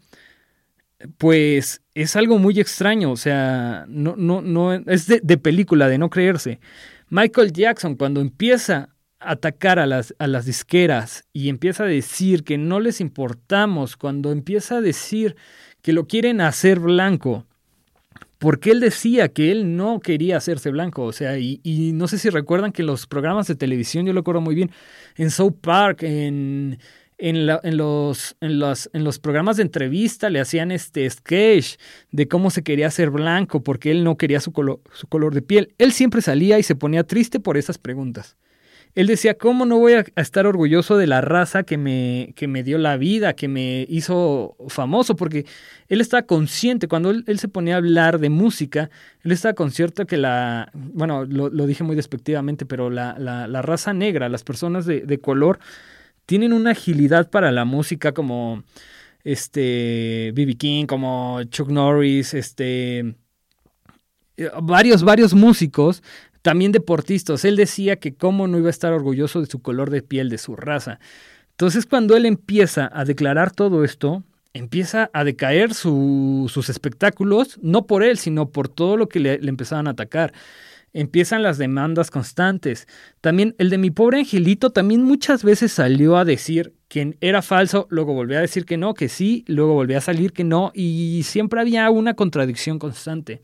pues 1.18 1.83
es 1.94 2.16
algo 2.16 2.38
muy 2.38 2.61
extraño, 2.61 3.11
o 3.11 3.16
sea, 3.16 3.85
no, 3.88 4.14
no, 4.16 4.42
no, 4.42 4.73
es 4.73 5.07
de, 5.07 5.38
película, 5.38 5.88
de 5.88 5.99
no 5.99 6.11
creerse. 6.11 6.61
Michael 7.09 7.53
Jackson, 7.53 7.97
cuando 7.97 8.20
empieza 8.20 8.90
a 9.20 9.33
atacar 9.33 9.79
a 9.79 9.87
las, 9.87 10.14
a 10.18 10.27
las 10.27 10.47
disqueras 10.47 11.25
y 11.33 11.49
empieza 11.49 11.85
a 11.85 11.88
decir 11.88 12.44
que 12.44 12.59
no 12.59 12.81
les 12.81 13.01
importamos, 13.01 13.97
cuando 13.97 14.33
empieza 14.33 14.77
a 14.77 14.81
decir 14.81 15.37
que 15.85 15.92
lo 15.92 16.07
quieren 16.07 16.40
hacer 16.40 16.81
blanco. 16.81 17.44
Porque 18.38 18.70
él 18.70 18.81
decía 18.81 19.29
que 19.29 19.53
él 19.53 19.77
no 19.77 20.01
quería 20.01 20.38
hacerse 20.38 20.70
blanco. 20.70 21.05
O 21.05 21.12
sea, 21.12 21.38
y, 21.38 21.61
no 21.94 22.09
sé 22.09 22.16
si 22.18 22.31
recuerdan 22.31 22.73
que 22.73 22.83
los 22.83 23.07
programas 23.07 23.49
de 23.49 23.55
televisión, 23.55 24.07
yo 24.07 24.14
lo 24.14 24.20
recuerdo 24.20 24.40
muy 24.40 24.55
bien, 24.55 24.70
en 25.16 25.31
South 25.31 25.57
Park, 25.61 26.03
en, 26.03 26.79
en, 27.18 27.47
los, 27.47 28.35
en, 28.40 28.59
los, 28.59 28.90
en 28.94 29.05
los 29.05 29.18
programas 29.18 29.59
de 29.59 29.64
entrevista 29.64 30.31
le 30.31 30.40
hacían 30.40 30.73
este 30.73 31.09
sketch 31.09 31.77
de 32.11 32.29
cómo 32.29 32.51
se 32.51 32.62
quería 32.62 32.87
hacer 32.87 33.11
blanco 33.11 33.62
porque 33.62 33.90
él 33.90 34.05
no 34.05 34.16
quería 34.16 34.40
su 34.40 34.53
su 34.94 35.07
color 35.07 35.35
de 35.35 35.42
piel. 35.42 35.75
Él 35.77 35.92
siempre 35.92 36.23
salía 36.23 36.59
y 36.59 36.62
se 36.62 36.77
ponía 36.77 37.05
triste 37.05 37.40
por 37.40 37.59
esas 37.59 37.77
preguntas. 37.77 38.38
Él 38.94 39.09
decía, 39.09 39.37
¿cómo 39.37 39.66
no 39.66 39.78
voy 39.78 39.94
a, 39.94 40.04
estar 40.16 40.46
orgulloso 40.46 40.96
de 40.96 41.09
la 41.09 41.20
raza 41.20 41.64
que 41.64 41.76
me, 41.76 42.33
que 42.37 42.46
me 42.46 42.62
dio 42.62 42.78
la 42.78 42.96
vida, 42.96 43.35
que 43.35 43.48
me 43.48 43.87
hizo 43.88 44.57
famoso? 44.68 45.16
Porque 45.16 45.46
él 45.88 46.00
estaba 46.00 46.22
consciente, 46.22 46.87
cuando 46.87 47.11
él, 47.11 47.38
se 47.38 47.48
ponía 47.48 47.74
a 47.74 47.78
hablar 47.78 48.20
de 48.20 48.30
música, 48.30 48.90
él 49.22 49.33
estaba 49.33 49.54
consciente 49.54 50.07
que 50.07 50.16
la, 50.16 50.70
bueno, 50.74 51.24
lo, 51.24 51.66
dije 51.66 51.83
muy 51.83 51.96
despectivamente, 51.96 52.66
pero 52.66 52.88
la, 52.88 53.18
la, 53.18 53.62
raza 53.62 53.92
negra, 53.92 54.28
las 54.28 54.44
personas 54.44 54.87
de, 54.87 55.00
de 55.00 55.18
color, 55.18 55.59
tienen 56.26 56.52
una 56.52 56.70
agilidad 56.70 57.30
para 57.30 57.50
la 57.50 57.64
música 57.64 58.12
como 58.12 58.62
este 59.24 60.33
B.B. 60.35 60.54
King, 60.57 60.87
como 60.87 61.42
Chuck 61.44 61.68
Norris, 61.68 62.35
este 62.35 63.16
varios, 64.62 65.02
varios 65.02 65.35
músicos 65.35 66.02
también 66.44 66.72
deportistas. 66.72 67.46
Él 67.46 67.57
decía 67.57 67.96
que 67.96 68.14
cómo 68.14 68.46
no 68.46 68.59
iba 68.59 68.66
a 68.66 68.70
estar 68.70 68.92
orgulloso 68.92 69.40
de 69.40 69.46
su 69.46 69.62
color 69.62 69.88
de 69.88 70.02
piel, 70.02 70.28
de 70.28 70.37
su 70.37 70.57
raza. 70.57 71.00
Entonces 71.52 71.87
cuando 71.87 72.16
él 72.16 72.26
empieza 72.26 72.90
a 72.92 73.07
declarar 73.07 73.50
todo 73.50 73.83
esto, 73.83 74.22
empieza 74.52 75.09
a 75.14 75.24
decaer 75.24 75.72
sus 75.72 76.68
espectáculos, 76.68 77.59
no 77.62 77.87
por 77.87 78.02
él, 78.02 78.18
sino 78.18 78.50
por 78.50 78.68
todo 78.68 78.98
lo 78.98 79.09
que 79.09 79.20
le, 79.20 79.38
le 79.38 79.48
empezaban 79.48 79.87
a 79.87 79.92
atacar 79.92 80.35
empiezan 80.94 81.42
las 81.42 81.59
demandas 81.59 82.11
constantes. 82.11 82.88
También 83.20 83.54
el 83.59 83.68
de 83.68 83.78
mi 83.78 83.90
pobre 83.90 84.20
angelito 84.20 84.70
también 84.70 85.02
muchas 85.02 85.44
veces 85.44 85.72
salió 85.72 86.16
a 86.16 86.24
decir 86.24 86.72
que 86.88 87.16
era 87.20 87.42
falso, 87.42 87.87
luego 87.90 88.14
volvió 88.14 88.38
a 88.38 88.40
decir 88.40 88.64
que 88.64 88.76
no, 88.76 88.94
que 88.94 89.09
sí, 89.09 89.44
luego 89.48 89.74
volvió 89.74 89.98
a 89.98 90.00
salir 90.00 90.33
que 90.33 90.44
no, 90.44 90.70
y 90.74 91.22
siempre 91.24 91.61
había 91.61 91.90
una 91.90 92.14
contradicción 92.14 92.78
constante. 92.78 93.42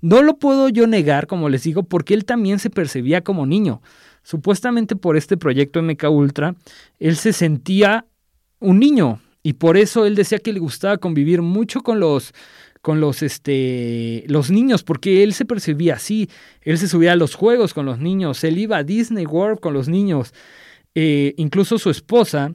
No 0.00 0.22
lo 0.22 0.38
puedo 0.38 0.68
yo 0.68 0.86
negar, 0.88 1.28
como 1.28 1.48
les 1.48 1.62
digo, 1.62 1.84
porque 1.84 2.14
él 2.14 2.24
también 2.24 2.58
se 2.58 2.70
percibía 2.70 3.22
como 3.22 3.46
niño. 3.46 3.80
Supuestamente 4.24 4.96
por 4.96 5.16
este 5.16 5.36
proyecto 5.36 5.80
MK 5.80 6.10
Ultra, 6.10 6.56
él 6.98 7.16
se 7.16 7.32
sentía 7.32 8.04
un 8.58 8.80
niño, 8.80 9.20
y 9.44 9.54
por 9.54 9.76
eso 9.76 10.04
él 10.04 10.16
decía 10.16 10.40
que 10.40 10.52
le 10.52 10.58
gustaba 10.58 10.98
convivir 10.98 11.40
mucho 11.42 11.82
con 11.82 12.00
los 12.00 12.34
con 12.82 13.00
los, 13.00 13.22
este, 13.22 14.24
los 14.26 14.50
niños, 14.50 14.82
porque 14.82 15.22
él 15.22 15.34
se 15.34 15.44
percibía 15.44 15.94
así. 15.94 16.28
Él 16.62 16.78
se 16.78 16.88
subía 16.88 17.12
a 17.12 17.16
los 17.16 17.34
juegos 17.34 17.74
con 17.74 17.86
los 17.86 17.98
niños, 17.98 18.44
él 18.44 18.58
iba 18.58 18.78
a 18.78 18.84
Disney 18.84 19.26
World 19.26 19.60
con 19.60 19.74
los 19.74 19.88
niños. 19.88 20.32
Eh, 20.94 21.34
incluso 21.36 21.78
su 21.78 21.90
esposa, 21.90 22.54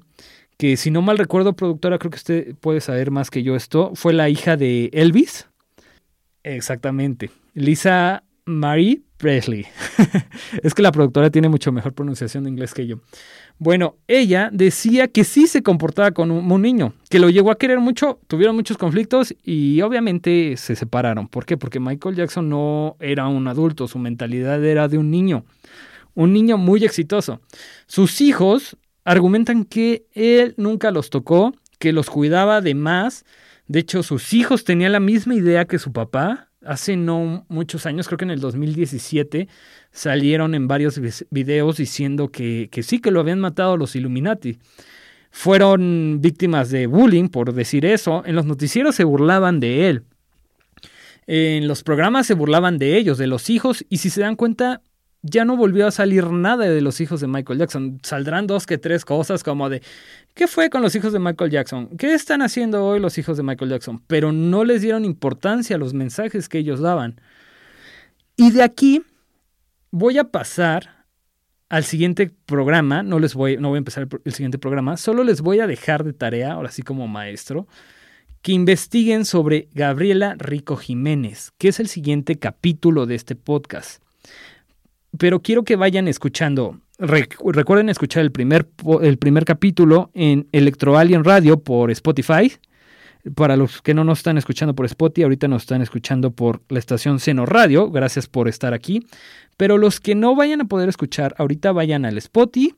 que 0.57 0.77
si 0.77 0.91
no 0.91 1.01
mal 1.01 1.17
recuerdo, 1.17 1.53
productora, 1.53 1.97
creo 1.97 2.11
que 2.11 2.17
usted 2.17 2.55
puede 2.55 2.81
saber 2.81 3.11
más 3.11 3.29
que 3.29 3.43
yo 3.43 3.55
esto, 3.55 3.91
fue 3.95 4.13
la 4.13 4.29
hija 4.29 4.57
de 4.57 4.89
Elvis. 4.93 5.47
Exactamente. 6.43 7.29
Lisa 7.53 8.23
Marie 8.45 9.01
Presley. 9.17 9.65
es 10.63 10.73
que 10.73 10.81
la 10.81 10.91
productora 10.91 11.29
tiene 11.29 11.49
mucho 11.49 11.71
mejor 11.71 11.93
pronunciación 11.93 12.43
de 12.43 12.49
inglés 12.49 12.73
que 12.73 12.85
yo. 12.85 12.97
Bueno, 13.59 13.95
ella 14.07 14.49
decía 14.51 15.07
que 15.07 15.23
sí 15.23 15.47
se 15.47 15.63
comportaba 15.63 16.11
como 16.11 16.39
un, 16.39 16.61
niño, 16.61 16.93
que 17.09 17.19
lo 17.19 17.29
llegó 17.29 17.51
a 17.51 17.57
querer 17.57 17.79
mucho, 17.79 18.19
tuvieron 18.27 18.55
muchos 18.55 18.77
conflictos 18.77 19.33
y 19.43 19.81
obviamente 19.81 20.57
se 20.57 20.75
separaron. 20.75 21.27
¿Por 21.27 21.45
qué? 21.45 21.55
Porque 21.55 21.79
Michael 21.79 22.15
Jackson 22.15 22.49
no 22.49 22.97
era 22.99 23.27
un 23.27 23.47
adulto, 23.47 23.87
su 23.87 23.99
mentalidad 23.99 24.63
era 24.65 24.87
de 24.87 24.97
un 24.97 25.11
niño, 25.11 25.45
un 26.13 26.33
niño 26.33 26.57
muy 26.57 26.83
exitoso. 26.83 27.41
Sus 27.85 28.21
hijos 28.21 28.75
argumentan 29.05 29.65
que 29.65 30.07
él 30.13 30.55
nunca 30.57 30.91
los 30.91 31.09
tocó, 31.09 31.53
que 31.79 31.93
los 31.93 32.09
cuidaba 32.09 32.61
de 32.61 32.75
más. 32.75 33.25
De 33.67 33.79
hecho, 33.79 34.03
sus 34.03 34.33
hijos 34.33 34.63
tenían 34.63 34.91
la 34.91 34.99
misma 34.99 35.35
idea 35.35 35.65
que 35.65 35.79
su 35.79 35.91
papá, 35.91 36.49
hace 36.65 36.97
no 36.97 37.45
muchos 37.49 37.85
años, 37.85 38.07
creo 38.07 38.17
que 38.17 38.25
en 38.25 38.31
el 38.31 38.39
2017, 38.39 39.47
salieron 39.91 40.55
en 40.55 40.67
varios 40.67 40.99
videos 41.29 41.77
diciendo 41.77 42.29
que, 42.29 42.69
que 42.71 42.83
sí, 42.83 42.99
que 42.99 43.11
lo 43.11 43.19
habían 43.19 43.39
matado 43.39 43.77
los 43.77 43.95
Illuminati. 43.95 44.57
Fueron 45.31 46.19
víctimas 46.21 46.69
de 46.69 46.87
bullying, 46.87 47.27
por 47.27 47.53
decir 47.53 47.85
eso. 47.85 48.23
En 48.25 48.35
los 48.35 48.45
noticieros 48.45 48.95
se 48.95 49.03
burlaban 49.03 49.59
de 49.59 49.89
él. 49.89 50.03
En 51.25 51.67
los 51.67 51.83
programas 51.83 52.27
se 52.27 52.33
burlaban 52.33 52.77
de 52.77 52.97
ellos, 52.97 53.17
de 53.17 53.27
los 53.27 53.49
hijos, 53.49 53.85
y 53.89 53.97
si 53.97 54.09
se 54.09 54.21
dan 54.21 54.35
cuenta, 54.35 54.81
ya 55.23 55.45
no 55.45 55.55
volvió 55.55 55.87
a 55.87 55.91
salir 55.91 56.29
nada 56.31 56.65
de 56.65 56.81
los 56.81 56.99
hijos 56.99 57.21
de 57.21 57.27
Michael 57.27 57.59
Jackson. 57.59 57.99
Saldrán 58.03 58.45
dos 58.45 58.65
que 58.65 58.77
tres 58.77 59.05
cosas 59.05 59.41
como 59.41 59.69
de, 59.69 59.81
¿qué 60.33 60.47
fue 60.47 60.69
con 60.69 60.81
los 60.81 60.93
hijos 60.95 61.13
de 61.13 61.19
Michael 61.19 61.49
Jackson? 61.49 61.97
¿Qué 61.97 62.13
están 62.13 62.41
haciendo 62.41 62.85
hoy 62.85 62.99
los 62.99 63.17
hijos 63.17 63.37
de 63.37 63.43
Michael 63.43 63.71
Jackson? 63.71 64.03
Pero 64.05 64.33
no 64.33 64.65
les 64.65 64.81
dieron 64.81 65.05
importancia 65.05 65.77
a 65.77 65.79
los 65.79 65.93
mensajes 65.93 66.49
que 66.49 66.59
ellos 66.59 66.81
daban. 66.81 67.21
Y 68.35 68.51
de 68.51 68.63
aquí 68.63 69.01
voy 69.91 70.17
a 70.17 70.25
pasar 70.25 71.05
al 71.69 71.85
siguiente 71.85 72.29
programa. 72.45 73.01
No 73.01 73.17
les 73.17 73.33
voy, 73.33 73.55
no 73.55 73.69
voy 73.69 73.77
a 73.77 73.79
empezar 73.79 74.09
el, 74.25 74.33
siguiente 74.33 74.57
programa. 74.57 74.97
Solo 74.97 75.23
les 75.23 75.39
voy 75.39 75.61
a 75.61 75.67
dejar 75.67 76.03
de 76.03 76.11
tarea, 76.11 76.51
ahora 76.51 76.69
sí 76.69 76.81
como 76.81 77.07
maestro, 77.07 77.65
que 78.41 78.51
investiguen 78.51 79.23
sobre 79.23 79.69
Gabriela 79.73 80.35
Rico 80.37 80.75
Jiménez, 80.75 81.53
que 81.57 81.69
es 81.69 81.79
el 81.79 81.87
siguiente 81.87 82.37
capítulo 82.37 83.05
de 83.05 83.15
este 83.15 83.37
podcast 83.37 84.03
pero 85.17 85.41
quiero 85.41 85.63
que 85.63 85.75
vayan 85.75 86.07
escuchando. 86.07 86.79
recuerden 86.97 87.89
escuchar 87.89 88.23
el 88.23 88.31
primer, 88.31 88.67
el 89.01 89.17
primer 89.17 89.45
capítulo 89.45 90.09
en 90.13 90.47
Electro 90.51 90.97
Alien 90.97 91.23
Radio 91.23 91.59
por 91.59 91.91
Spotify. 91.91 92.53
Para 93.35 93.55
los 93.55 93.81
que 93.81 93.93
no 93.93 94.03
nos 94.03 94.19
están 94.19 94.37
escuchando 94.37 94.75
por 94.75 94.85
Spotify, 94.85 95.23
ahorita 95.23 95.47
nos 95.47 95.63
están 95.63 95.81
escuchando 95.81 96.31
por 96.31 96.61
la 96.67 96.79
estación 96.79 97.19
Seno 97.19 97.45
Radio. 97.45 97.89
Gracias 97.89 98.27
por 98.27 98.49
estar 98.49 98.73
aquí. 98.73 99.05
Pero 99.55 99.77
los 99.77 99.99
que 100.01 100.13
no 100.13 100.35
vayan 100.35 100.61
a 100.61 100.65
poder 100.65 100.89
escuchar, 100.89 101.33
ahorita 101.37 101.71
vayan 101.71 102.03
al 102.05 102.17
Spotify 102.17 102.75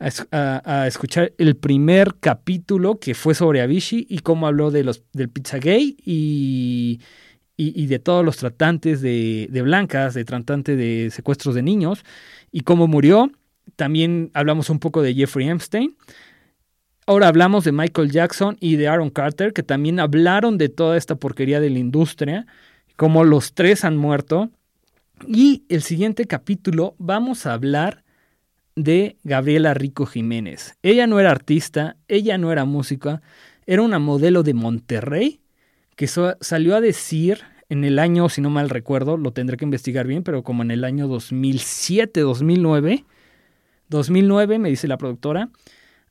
a, 0.00 0.84
escuchar 0.86 1.32
el 1.38 1.56
primer 1.56 2.16
capítulo 2.20 2.98
que 2.98 3.14
fue 3.14 3.34
sobre 3.34 3.60
Avicii 3.60 4.06
y 4.08 4.20
cómo 4.20 4.46
habló 4.46 4.70
de 4.70 4.84
los, 4.84 5.02
del 5.12 5.28
Pizza 5.28 5.58
Gay 5.58 5.96
y 6.04 7.00
y, 7.60 7.88
de 7.88 7.98
todos 7.98 8.24
los 8.24 8.36
tratantes 8.36 9.00
de, 9.02 9.48
blancas, 9.64 10.14
de 10.14 10.24
tratantes 10.24 10.78
de 10.78 11.10
secuestros 11.10 11.56
de 11.56 11.62
niños 11.62 12.04
y 12.52 12.60
cómo 12.60 12.86
murió. 12.86 13.32
También 13.74 14.30
hablamos 14.32 14.70
un 14.70 14.78
poco 14.78 15.02
de 15.02 15.12
Jeffrey 15.12 15.48
Epstein. 15.48 15.96
Ahora 17.04 17.26
hablamos 17.26 17.64
de 17.64 17.72
Michael 17.72 18.12
Jackson 18.12 18.56
y 18.60 18.76
de 18.76 18.86
Aaron 18.86 19.10
Carter, 19.10 19.52
que 19.52 19.64
también 19.64 19.98
hablaron 19.98 20.56
de 20.56 20.68
toda 20.68 20.96
esta 20.96 21.16
porquería 21.16 21.58
de 21.58 21.70
la 21.70 21.80
industria, 21.80 22.46
cómo 22.94 23.24
los 23.24 23.54
tres 23.54 23.84
han 23.84 23.96
muerto. 23.96 24.50
Y 25.26 25.64
el 25.68 25.82
siguiente 25.82 26.26
capítulo 26.26 26.94
vamos 26.98 27.44
a 27.44 27.54
hablar 27.54 28.04
de 28.76 29.16
Gabriela 29.24 29.74
Rico 29.74 30.06
Jiménez. 30.06 30.76
Ella 30.84 31.08
no 31.08 31.18
era 31.18 31.32
artista, 31.32 31.96
ella 32.06 32.38
no 32.38 32.52
era 32.52 32.64
música, 32.64 33.20
era 33.66 33.82
una 33.82 33.98
modelo 33.98 34.44
de 34.44 34.54
Monterrey 34.54 35.40
que 35.98 36.06
salió 36.06 36.76
a 36.76 36.80
decir 36.80 37.40
en 37.68 37.82
el 37.82 37.98
año, 37.98 38.28
si 38.28 38.40
no 38.40 38.50
mal 38.50 38.70
recuerdo, 38.70 39.16
lo 39.16 39.32
tendré 39.32 39.56
que 39.56 39.64
investigar 39.64 40.06
bien, 40.06 40.22
pero 40.22 40.44
como 40.44 40.62
en 40.62 40.70
el 40.70 40.84
año 40.84 41.08
2007, 41.08 42.20
2009, 42.20 43.04
2009 43.88 44.60
me 44.60 44.68
dice 44.68 44.86
la 44.86 44.96
productora, 44.96 45.50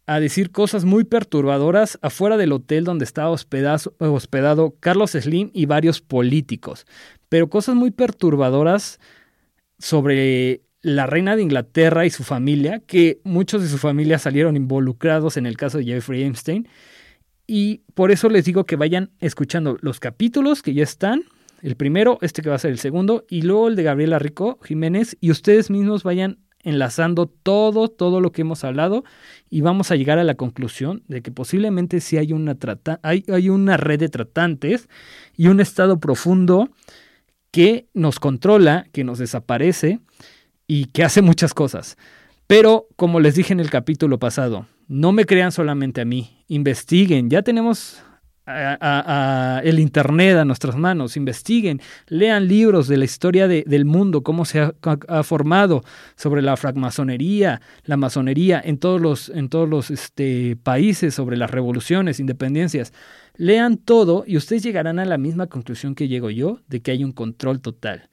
a 0.05 0.19
decir 0.19 0.51
cosas 0.51 0.83
muy 0.83 1.05
perturbadoras 1.05 1.99
afuera 2.01 2.35
del 2.35 2.51
hotel 2.51 2.83
donde 2.83 3.05
estaba 3.05 3.29
hospedado 3.29 4.75
Carlos 4.81 5.11
Slim 5.11 5.51
y 5.53 5.67
varios 5.67 6.01
políticos, 6.01 6.85
pero 7.29 7.49
cosas 7.49 7.75
muy 7.75 7.91
perturbadoras 7.91 8.99
sobre 9.79 10.63
la 10.81 11.05
reina 11.05 11.37
de 11.37 11.43
Inglaterra 11.43 12.05
y 12.05 12.09
su 12.09 12.25
familia, 12.25 12.81
que 12.85 13.21
muchos 13.23 13.61
de 13.61 13.69
su 13.69 13.77
familia 13.77 14.19
salieron 14.19 14.57
involucrados 14.57 15.37
en 15.37 15.45
el 15.45 15.55
caso 15.55 15.77
de 15.77 15.85
Jeffrey 15.85 16.23
Epstein, 16.23 16.67
y 17.47 17.81
por 17.93 18.11
eso 18.11 18.29
les 18.29 18.45
digo 18.45 18.65
que 18.65 18.75
vayan 18.75 19.09
escuchando 19.19 19.77
los 19.81 19.99
capítulos 19.99 20.61
que 20.61 20.73
ya 20.73 20.83
están. 20.83 21.23
El 21.61 21.75
primero, 21.75 22.19
este 22.21 22.41
que 22.41 22.49
va 22.49 22.55
a 22.55 22.59
ser 22.59 22.71
el 22.71 22.77
segundo, 22.77 23.25
y 23.29 23.41
luego 23.41 23.69
el 23.69 23.75
de 23.75 23.83
Gabriela 23.83 24.19
Rico 24.19 24.59
Jiménez, 24.63 25.17
y 25.21 25.31
ustedes 25.31 25.71
mismos 25.71 26.03
vayan 26.03 26.39
enlazando 26.59 27.27
todo, 27.27 27.87
todo 27.87 28.19
lo 28.19 28.31
que 28.31 28.41
hemos 28.41 28.63
hablado, 28.63 29.03
y 29.49 29.61
vamos 29.61 29.89
a 29.89 29.95
llegar 29.95 30.19
a 30.19 30.23
la 30.23 30.35
conclusión 30.35 31.03
de 31.07 31.21
que 31.21 31.31
posiblemente 31.31 32.01
sí 32.01 32.17
hay 32.17 32.33
una, 32.33 32.55
trata 32.55 32.99
hay, 33.01 33.23
hay 33.29 33.49
una 33.49 33.77
red 33.77 33.99
de 33.99 34.09
tratantes 34.09 34.89
y 35.35 35.47
un 35.47 35.61
estado 35.61 35.99
profundo 35.99 36.69
que 37.51 37.87
nos 37.93 38.19
controla, 38.19 38.85
que 38.91 39.03
nos 39.03 39.17
desaparece 39.17 39.99
y 40.67 40.85
que 40.87 41.03
hace 41.03 41.21
muchas 41.21 41.53
cosas. 41.53 41.97
Pero, 42.47 42.87
como 42.95 43.19
les 43.19 43.35
dije 43.35 43.51
en 43.51 43.59
el 43.59 43.69
capítulo 43.69 44.19
pasado, 44.19 44.67
no 44.87 45.11
me 45.11 45.25
crean 45.25 45.51
solamente 45.51 45.99
a 45.99 46.05
mí, 46.05 46.45
investiguen, 46.47 47.29
ya 47.29 47.41
tenemos 47.41 48.01
el 48.47 49.79
Internet 49.79 50.37
a 50.37 50.45
nuestras 50.45 50.77
manos, 50.77 51.17
investiguen, 51.17 51.81
lean 52.07 52.47
libros 52.47 52.87
de 52.87 52.95
la 52.95 53.03
historia 53.03 53.49
del 53.49 53.83
mundo, 53.83 54.23
cómo 54.23 54.45
se 54.45 54.61
ha, 54.61 55.23
formado 55.23 55.83
sobre 56.15 56.41
la 56.41 56.55
francmasonería, 56.55 57.59
la 57.83 57.97
masonería 57.97 58.61
en 58.63 58.77
todos 58.77 59.01
los, 59.01 59.27
en 59.27 59.49
todos 59.49 59.67
los 59.67 59.91
este, 59.91 60.55
países, 60.63 61.13
sobre 61.13 61.35
las 61.35 61.51
revoluciones, 61.51 62.21
independencias. 62.21 62.93
Lean 63.35 63.75
todo 63.75 64.23
y 64.25 64.37
ustedes 64.37 64.63
llegarán 64.63 64.99
a 64.99 65.05
la 65.05 65.17
misma 65.17 65.47
conclusión 65.47 65.93
que 65.95 66.07
llego 66.07 66.29
yo, 66.29 66.61
de 66.69 66.79
que 66.79 66.91
hay 66.91 67.03
un 67.03 67.11
control 67.11 67.59
total. 67.59 68.07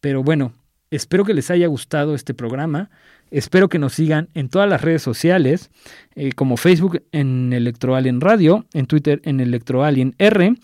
Pero 0.00 0.22
bueno, 0.22 0.52
Espero 0.92 1.24
que 1.24 1.32
les 1.32 1.50
haya 1.50 1.66
gustado 1.68 2.14
este 2.14 2.34
programa. 2.34 2.90
Espero 3.32 3.70
que 3.70 3.78
nos 3.78 3.94
sigan 3.94 4.28
en 4.34 4.50
todas 4.50 4.68
las 4.68 4.82
redes 4.82 5.00
sociales, 5.00 5.70
eh, 6.14 6.32
como 6.32 6.58
Facebook 6.58 7.02
en 7.12 7.54
Electroalien 7.54 8.20
Radio, 8.20 8.66
en 8.74 8.86
Twitter 8.86 9.22
en 9.24 9.40
Electroalien 9.40 10.14
R 10.18 10.54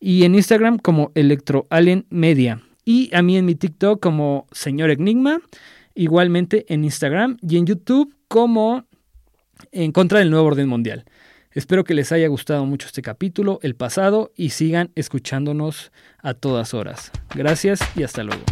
y 0.00 0.24
en 0.24 0.34
Instagram 0.34 0.78
como 0.78 1.12
Electroalien 1.14 2.06
Media. 2.08 2.62
Y 2.82 3.14
a 3.14 3.20
mí 3.20 3.36
en 3.36 3.44
mi 3.44 3.54
TikTok 3.54 4.00
como 4.00 4.46
Señor 4.52 4.90
Enigma, 4.90 5.42
igualmente 5.94 6.64
en 6.72 6.84
Instagram 6.84 7.36
y 7.42 7.58
en 7.58 7.66
YouTube 7.66 8.14
como 8.26 8.86
En 9.70 9.92
contra 9.92 10.18
del 10.18 10.30
nuevo 10.30 10.46
orden 10.46 10.66
mundial. 10.66 11.04
Espero 11.52 11.84
que 11.84 11.94
les 11.94 12.10
haya 12.10 12.26
gustado 12.26 12.64
mucho 12.64 12.86
este 12.86 13.02
capítulo, 13.02 13.60
el 13.62 13.76
pasado, 13.76 14.32
y 14.34 14.50
sigan 14.50 14.90
escuchándonos 14.94 15.92
a 16.18 16.34
todas 16.34 16.72
horas. 16.74 17.12
Gracias 17.34 17.80
y 17.94 18.02
hasta 18.02 18.24
luego. 18.24 18.42